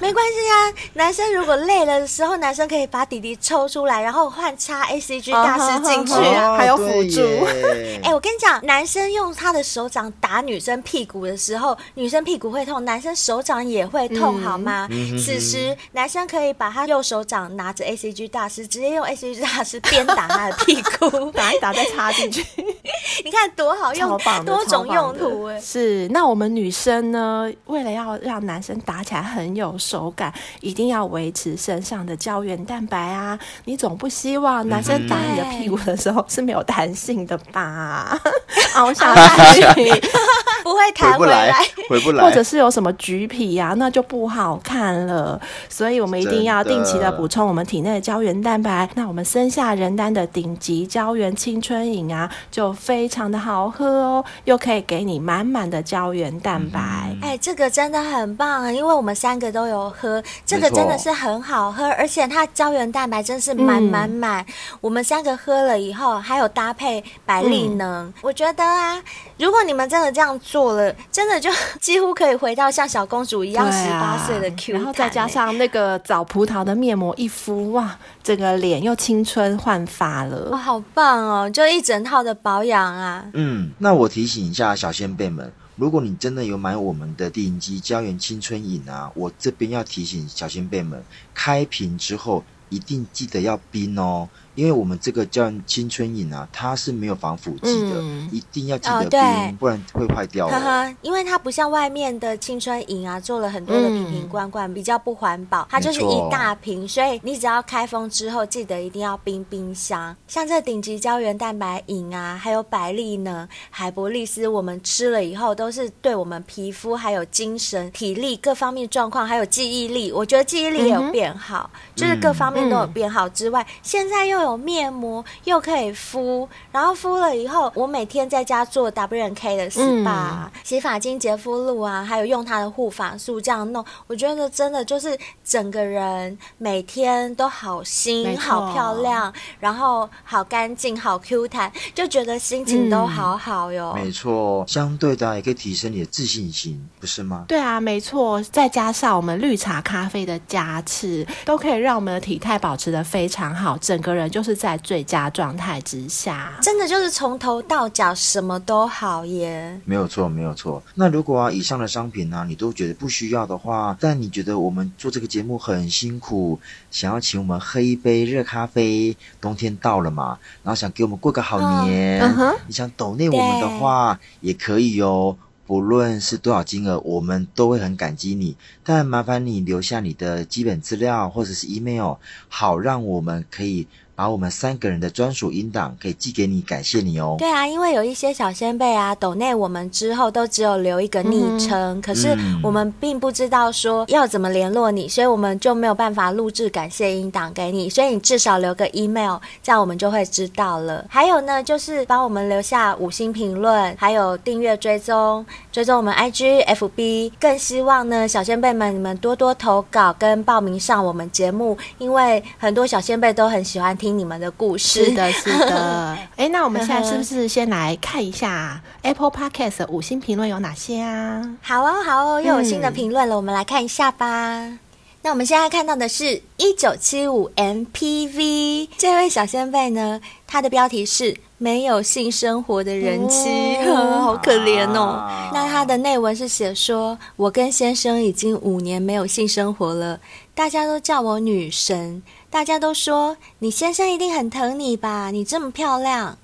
[0.00, 7.20] 没关系啊，男生如果累了的时候，男生可以把弟弟抽出来，然后换插 ACG 大师进去啊，哦、还有辅助。
[8.02, 14.88] 哎、欸，我跟你讲，男生用他的手掌打女生屁股的时候，女生屁股会痛，男生手掌也会痛，嗯、好吗？
[14.90, 22.44] 嗯、此时男生可以把他右手掌拿着 ACG 大师，直接用 ACG 大师鞭打他的屁股， 打一打再插进去，
[23.24, 25.60] 你看多好用，多种用途哎。
[25.60, 29.74] 是，那我们女生呢，为了要让男生打起来很有。
[29.84, 33.23] 手感一定要维持身上的胶原蛋白啊！
[33.64, 38.18] 你总不希望男生打你的屁股的时候是没有弹性的吧？
[38.76, 39.14] 凹下
[39.54, 39.62] 去
[40.64, 41.52] 不会弹回来，
[41.88, 45.40] 回不来，或者是有什么橘皮呀、啊，那就不好看了。
[45.68, 48.88] 所以我们一定要定期的补充我们体内的胶原蛋白。
[48.94, 56.80] 那我们生下仁丹的顶级胶原青春饮啊，就非常的好喝哦，又可以给你满满的胶原蛋白。
[56.80, 59.84] 哎、嗯欸，这个真的很棒啊，因为我们三个都有。
[59.96, 64.44] 喝这个真的是很好喝，而且它胶原蛋白真是满满满。
[64.80, 69.02] 我们三个喝了以后，还有搭配百利能，我觉得啊，
[69.38, 71.50] 如果你们真的这样做了，真的就
[71.80, 81.50] 几乎可以回到像小公主一样十八岁的 Q，然后再加上那个枣葡萄的面膜一敷，哇，整个脸又青春焕发了，哇，好棒哦！
[81.50, 83.24] 就一整套的保养啊。
[83.32, 85.52] 嗯，那我提醒一下小仙贝们。
[85.76, 91.02] 如果你真的有买我们的顶级胶原青春饮啊，我这边要提醒小仙贝们，
[91.34, 94.30] 开瓶之后一定记得要冰哦。
[94.54, 100.46] 因为我们这个叫青春饮啊，它是没有防腐剂的，嗯、一定要记得冰，哦、不然会坏掉。
[100.48, 105.66] 呵呵，因为它不像外面的青春饮啊，做了很多的瓶瓶罐罐，嗯、比较不环保。
[105.68, 110.14] 它就是一大瓶，所以你只要开封之后，记得一定要冰冰箱。
[110.28, 124.43] 像这顶级胶原蛋白饮啊，还有百利呢，海博利斯，我们吃了以后都是对我们皮肤、还有精神、体力各方面状况，还有记忆力，我觉得记忆力也有变好，嗯、就是各方面都有变好之外，嗯、现在又。
[124.44, 143.94] 有面膜，又可以敷，然后敷了以后，我每天在家做 W N K 的 SPA、嗯、洗发精、洁肤露啊，还有用它的护发素这样弄，我觉得真的就是整个人每天都好新、好漂亮，然后好干净、好 Q 弹，就觉得心情都好好哟。
[143.94, 147.44] 没错，相对的也可以提升你的自信心，不是吗？
[147.48, 159.80] 对啊，没错，再加上我们绿茶咖啡的加持，都可以让我们的体态保持的非常好，整个人就是在最佳状态之下，真的就是从头到脚什么都好耶。
[159.84, 160.82] 没有错，没有错。
[160.96, 166.58] 那如果啊，以上的商品呢、啊，你都觉得不需要的话，但你觉得我们做这个节目很辛苦，
[166.90, 172.20] 想要请我们喝一杯热咖啡，冬天到了嘛，然后想给我们过个好年，
[172.66, 175.36] 你想抖内我们的话，也可以哦。
[175.66, 178.54] 不论是多少金额，我们都会很感激你。
[178.82, 182.16] 但麻烦你留下你的基本资料或者是 email，
[182.48, 183.86] 好让我们可以。
[184.16, 187.34] 把我们三个人的专属音档可以寄给你，感谢你哦。
[187.38, 197.90] 对啊，因为有一些小仙贝啊，抖内我们之后都只有留一个昵称，嗯、可是我们并不知道说要怎么联络你，所以我们就没有办法录制感谢音档给你。
[197.90, 201.04] 所以你至少留个 email，这样我们就会知道了。
[201.08, 207.32] 还有呢，就是帮我们留下五星评论，还有订阅追踪，追踪我们 IG、FB。
[207.40, 214.03] 更希望呢，小仙贝们你们多多投稿跟报名上我们节目，因为很多小仙贝都很喜欢听。
[214.04, 216.18] 听你们的故事，是的，是的。
[216.36, 221.56] 哎，那我们现在是不是先来看一下 Apple Podcast 五星评论有哪些啊？
[221.62, 224.78] 好哦，好哦，又有新的评论了，嗯、我们来看一下吧。
[225.22, 235.00] 那我们现在看到的是一九七五 MPV 这位小仙贝呢，他的标题是“没有性生活的人妻”，哦、 好可怜哦。
[235.00, 240.20] 啊、那他的内文是写说：“我跟先生已经五年没有性生活了，
[240.54, 245.32] 大家都叫我女神。”大家都说你先生一定很疼你吧？
[245.32, 246.38] 你这么漂亮，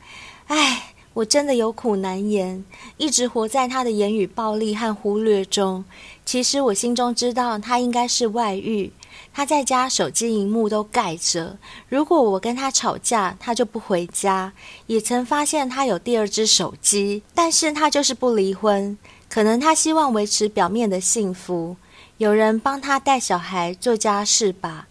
[0.49, 2.65] 哎，我真的有苦难言，
[2.97, 5.85] 一直活在他的言语暴力和忽略中。
[6.25, 8.93] 其实我心中知道他应该是外遇，
[9.33, 11.57] 他在家手机荧幕都盖着。
[11.89, 14.53] 如果我跟他吵架，他就不回家。
[14.89, 18.99] 也曾发现他有第二只手机，但是他就是不离婚。
[19.29, 21.77] 可能他希望维持表面的幸福，
[22.21, 24.89] 有人帮他带小孩、做家事吧。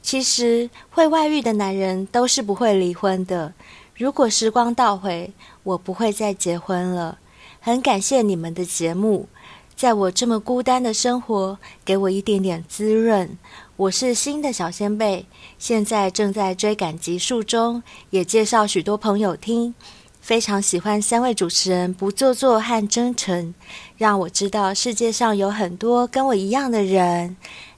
[0.00, 3.52] 其实会外遇的男人都是不会离婚的。
[3.96, 5.32] 如果时光倒回，
[5.64, 7.18] 我不会再结婚了。
[7.58, 9.28] 很感谢你们的节目，
[9.74, 13.36] 在我这么孤单的生活，给我一点点滋润。
[13.74, 15.26] 我是新的小仙贝，
[15.58, 19.74] 现在正在追赶集数中，也介绍许多朋友听。
[20.28, 23.54] 非常喜欢三位主持人不做作和真诚，
[23.96, 27.34] 让我知道世界上有很多跟我一样的人。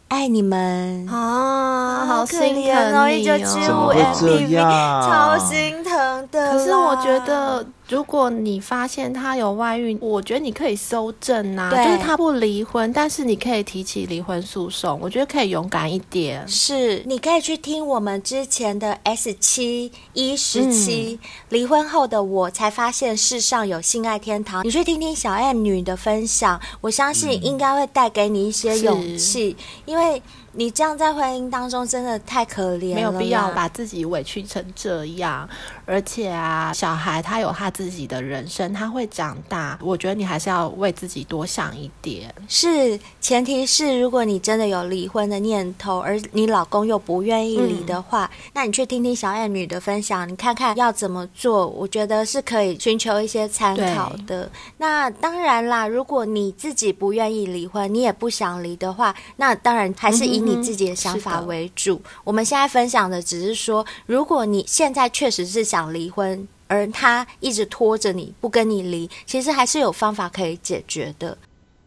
[0.08, 3.08] 爱你们啊，好可怜哦！
[3.08, 6.50] 一九七五 MPV，超心疼的。
[6.50, 7.64] 可是我觉得。
[7.90, 16.46] 如果你发现他有外遇，我觉得你可以搜证啊，就是他不离婚，但是你可以提起离婚诉讼，我觉得可以勇敢一点。
[16.46, 21.18] 是，你可以去听我们之前的 S 七一十七，
[21.48, 24.64] 离婚后的我才发现世上有性爱天堂。
[24.64, 30.22] 你去听听小 M 女的分享，我相信应该会带给你一些勇气，嗯、因为。
[30.52, 35.48] 你这样在婚姻当中真的太可怜了，没有必要把自己委屈成这样。
[35.86, 39.78] 而且啊，小孩他有他自己的人生，他会长大。
[39.80, 42.34] 我觉得你还是要为自己多想一点。
[42.48, 51.68] 是，前提是如果你真的有离婚的念头，而你老公又不愿意离的话，嗯、那你去听听小爱女的分享，你看看要怎么做。
[51.68, 54.50] 我觉得是可以寻求一些参考的。
[54.78, 60.39] 那当然啦，如果你自己不愿意离婚，你也不想离的话，那当然还是以。
[60.40, 61.96] 以你自己的想法为主。
[61.96, 71.36] 嗯、我们现在分享的只是说，如果你现在确实是想离婚，而他一直拖着你不跟你离，其实还是有方法可以解决的。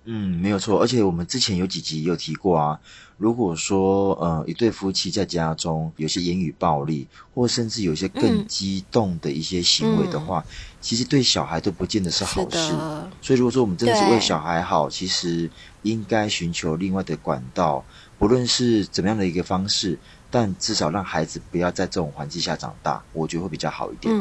[0.06, 0.82] 嗯，没有错。
[0.82, 2.78] 而且我们之前有几集有提过啊，
[3.18, 10.52] 如果说呃一对夫妻在家中有些言语暴力，或甚至有些更激动的一些行为的话，嗯、
[10.82, 12.74] 其实对小孩都不见得是好事。
[13.22, 15.50] 所以如果说我们真的是为小孩好，其实
[15.84, 17.86] 应该寻求另外的管道。
[18.18, 19.98] 不论是怎么样的一个方式，
[20.32, 24.14] 但至少让孩子不要在这种环境下长大，我觉得会比较好一点。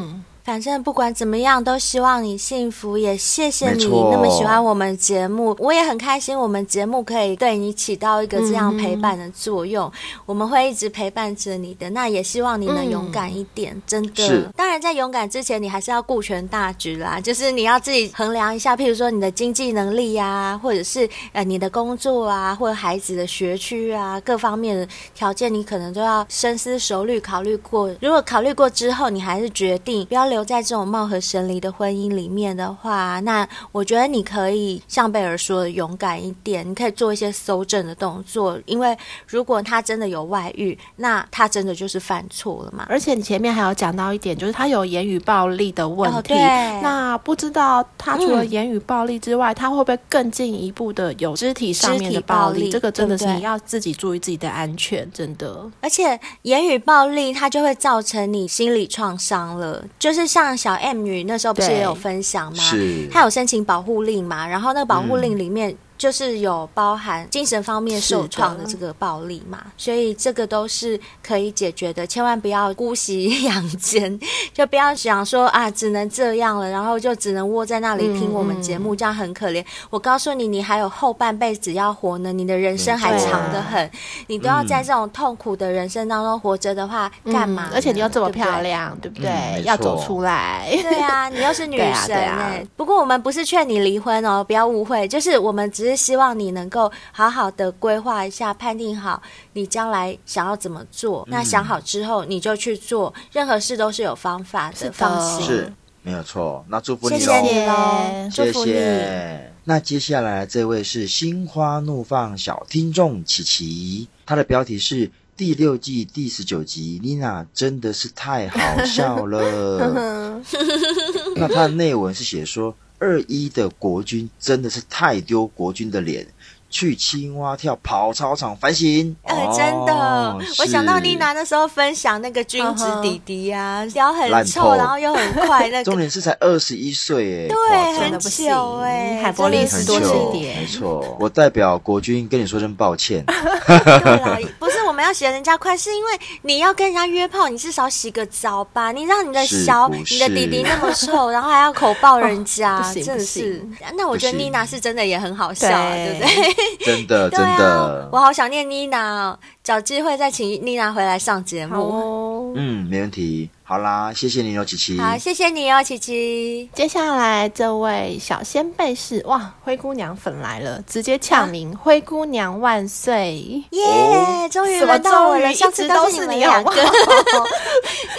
[0.43, 9.91] 反正不管怎么样，都希望你幸福，也谢谢你那么喜欢我们节目，我也很开心，我们节目可以对你起到一个这样陪伴的作用，嗯、
[10.25, 11.89] 我们会一直陪伴着你的。
[11.91, 14.51] 那也希望你能勇敢一点，嗯、真的。
[14.57, 24.85] 当然，在勇敢之前，你还是要顾全大局啦，就是你要自己衡量一下，譬如说你的经济能力啊，或者是呃你的工作啊，或者孩子的学区啊，各方面的
[25.15, 27.89] 条件，你可能都要深思熟虑考虑过。
[28.01, 42.85] 如果考虑过之后，你还是决定不要留在这种貌合神离的婚姻里面的话，那我觉得你可以像贝尔说的勇敢一点，你可以做一些搜证的动作，因为如果他真的有外遇，那他真的就是犯错了嘛。
[42.89, 46.33] 而且你前面还有讲到一点，就是他有言语暴力的问题。
[46.33, 52.61] 哦、那不知道他除了言语暴力之外，嗯、他会不会更进一步的有肢体上面的暴力？
[52.61, 55.69] 暴力这个真的是你要自己注意自己的安全，真的。
[55.79, 59.83] 而且言语暴力，它就会造成你心理创伤了。
[59.99, 62.63] 就是像小 M 女那时候不是也有分享吗？
[62.63, 64.47] 是，她有申请保护令嘛？
[64.47, 65.71] 然后那个保护令里面。
[65.71, 74.19] 嗯就是有包含精神方面受创的这个暴力嘛，所以这个都是可以解决的，千万不要姑息养奸，
[74.53, 79.63] 就不要想说啊，只能这样了，然后就只能窝在那里听我们节目，嗯、这样很可怜。
[79.89, 83.89] 我告诉你，你还有后半辈子要活呢，你的人生还长得很，
[84.27, 87.75] 你都要在这种痛苦的人生当中活着的话，干嘛、嗯？
[87.75, 89.23] 而且你又这么漂亮，对不对？
[89.23, 89.61] 对不对？
[89.61, 90.67] 嗯、要走出来。
[90.69, 92.25] 对啊，你又是女神哎、欸。
[92.25, 95.92] 啊啊、不过我们不是劝你离婚哦，不要误会，就是我们只是。
[95.95, 99.21] 希望你能够好好的规划一下，判定好
[99.53, 101.23] 你将来想要怎么做。
[101.23, 103.13] 嗯、那想好之后，你就去做。
[103.31, 105.45] 任何事都是有方法的，放心。
[105.45, 106.65] 是，没有错。
[106.67, 108.71] 那祝福你喽，谢谢你喽，祝福你。
[108.71, 109.53] 谢谢。
[109.65, 116.99] 那接下来这位是心花怒放小听众琪琪，他的标题是第六季第十九集。
[117.01, 120.41] 妮娜真的是太好笑了。
[121.35, 122.75] 那他的内文是写说。
[123.03, 126.25] 二一的国军真的是太丢国军的脸。
[126.73, 129.15] 去青蛙跳跑操场反省。
[129.55, 135.69] 真的，哦、我想到妮娜那时候分享那个君子弟弟啊，脚、uh 很臭，然后又很快。
[135.69, 141.15] 那个 重点是才二十一岁，哎，对，很久哎，海波利斯多一点，没错。
[141.19, 143.23] 我代表国军跟你说声抱歉。
[143.29, 146.11] 对，不是我们要嫌人家快，是因为
[146.41, 148.91] 你要跟人家约炮，你至少洗个澡吧。
[148.91, 153.63] 你让你的小你的弟弟那么臭，然后还要口爆人家， 哦、真的是。
[153.95, 156.62] 那我觉得妮娜是真的也很好笑，对不对？
[156.85, 161.75] 真的，真的，我好想念妮娜哦，找机会再请妮娜回来上节目。
[161.75, 163.49] 哦、嗯，没问题。
[163.65, 164.99] 好啦，谢谢你哦，琪琪。
[164.99, 166.69] 好，谢谢你哦，琪琪。
[166.73, 173.63] 接下来这位小仙贝是哇，灰姑娘粉来了，直接呛名，啊、灰姑娘万岁！
[173.71, 176.75] 耶，终于轮到我了，上次都是 你们两个，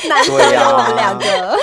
[0.08, 1.58] 难得有我们两个。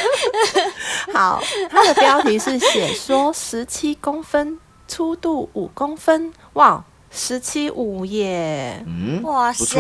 [1.12, 4.58] 好，他的标题是写说十七公分。
[4.88, 6.84] 粗度五公分，哇！
[7.14, 9.78] 十七五耶，嗯，哇塞，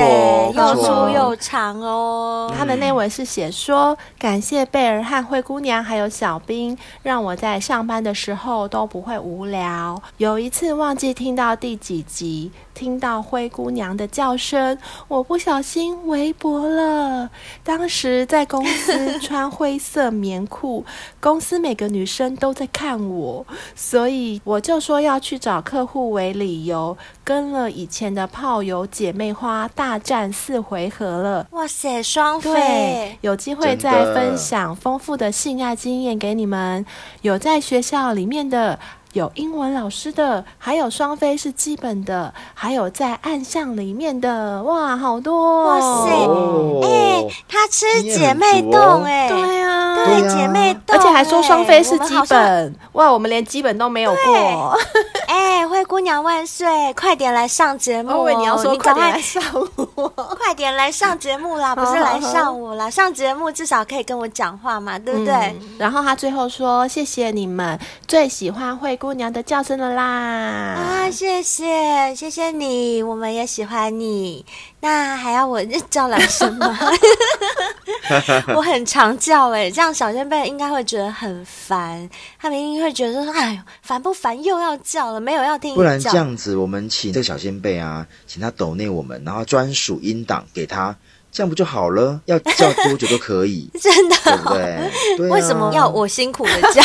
[0.53, 2.53] 又粗又长哦。
[2.53, 10.01] 他的内文是写说，感谢贝尔和灰姑娘还有小兵，让我在上班的时候都不会无聊。
[10.17, 12.51] 有一次忘记听到第几集，
[12.81, 14.75] 听到灰姑娘的叫声，
[15.07, 17.29] 我不小心围脖了。
[17.63, 20.83] 当时在公司穿灰色棉裤，
[21.21, 26.97] 公司每个女生都在看我，所以我就说要去找客户为理由。
[27.23, 33.15] 跟了以前的炮友姐妹花大战四回合了，哇塞，双飞！
[33.21, 36.83] 有机会再分享丰富的性爱经验给你们。
[37.21, 38.79] 有在学校里面的。
[39.13, 45.65] 有英文老师的，还有双飞是基本的，还有在暗巷里面的，哇，好多！
[45.65, 54.77] 哇塞，哎，他吃姐妹洞，哎，对啊，对姐妹洞，而且还说双飞是基本，哇，我们连基本都没有过。
[55.27, 56.93] 哎，灰姑娘万岁！
[56.93, 59.43] 快点来上节目，你要说快点来上
[59.75, 65.55] 我，快点来上节目啦， 不是来上我啦，上节目至少可以跟我讲话嘛，对不对？
[65.77, 70.03] 然后他最后说：“谢谢你们，最喜欢灰。”姑娘的叫声了啦！
[70.03, 74.45] 啊，谢谢谢谢你，我们也喜欢你。
[74.81, 76.77] 那还要我叫男生吗？
[78.55, 82.09] 我很常叫哎、欸，这样小仙贝应该会觉得很烦。
[82.39, 84.43] 他们一定会觉得说：“哎呦，烦不烦？
[84.43, 90.95] 又要叫了，没有要听。”不然这样子，我们请这个小仙贝啊，请他抖内我们，然后专属音档给他，
[91.31, 92.19] 这样不就好了？
[92.25, 94.91] 要叫多久都可以， 真的、哦，对不对？
[95.17, 96.81] 对啊、为什么要我辛苦的叫？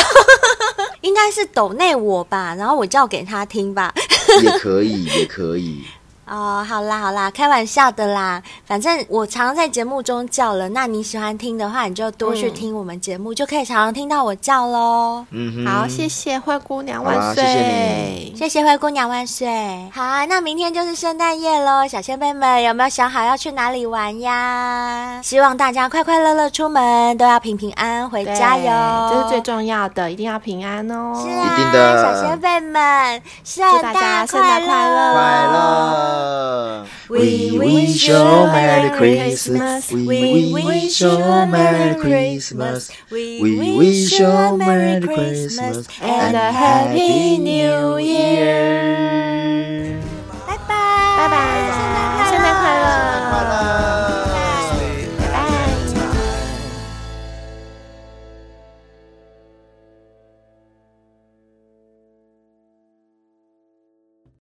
[1.00, 3.92] 应该是抖内我吧，然后我叫给他听吧。
[4.42, 5.84] 也可以，也可以。
[6.26, 8.42] 哦，好啦好啦，开玩笑的啦。
[8.66, 15.24] 反正我常常在节目中叫了，那你喜欢听的话，你就多去听我们节目，嗯、就可以常常听到我叫喽。
[15.30, 17.50] 嗯哼，好，谢谢灰姑娘万岁，谢
[18.34, 19.46] 谢，谢谢灰姑娘万岁。
[19.94, 25.20] 好啊，那明天就是圣诞夜喽，小仙贝们有没有想好要去哪里玩呀？
[25.22, 31.14] 希望大家快快乐乐出门，都要平平安安回家哟，这是最重要的，一定要平安哦。
[31.22, 36.15] 是啊，一定的，小仙贝们，祝大家圣诞快乐，
[37.08, 39.92] We wish you a Merry Christmas.
[39.92, 42.90] We wish you a Merry Christmas.
[43.10, 43.40] We
[43.78, 48.96] wish you a Merry Christmas and a Happy New Year.
[50.46, 50.74] 拜拜，
[51.16, 51.36] 拜拜，
[52.30, 53.95] 圣诞快乐，圣诞快乐。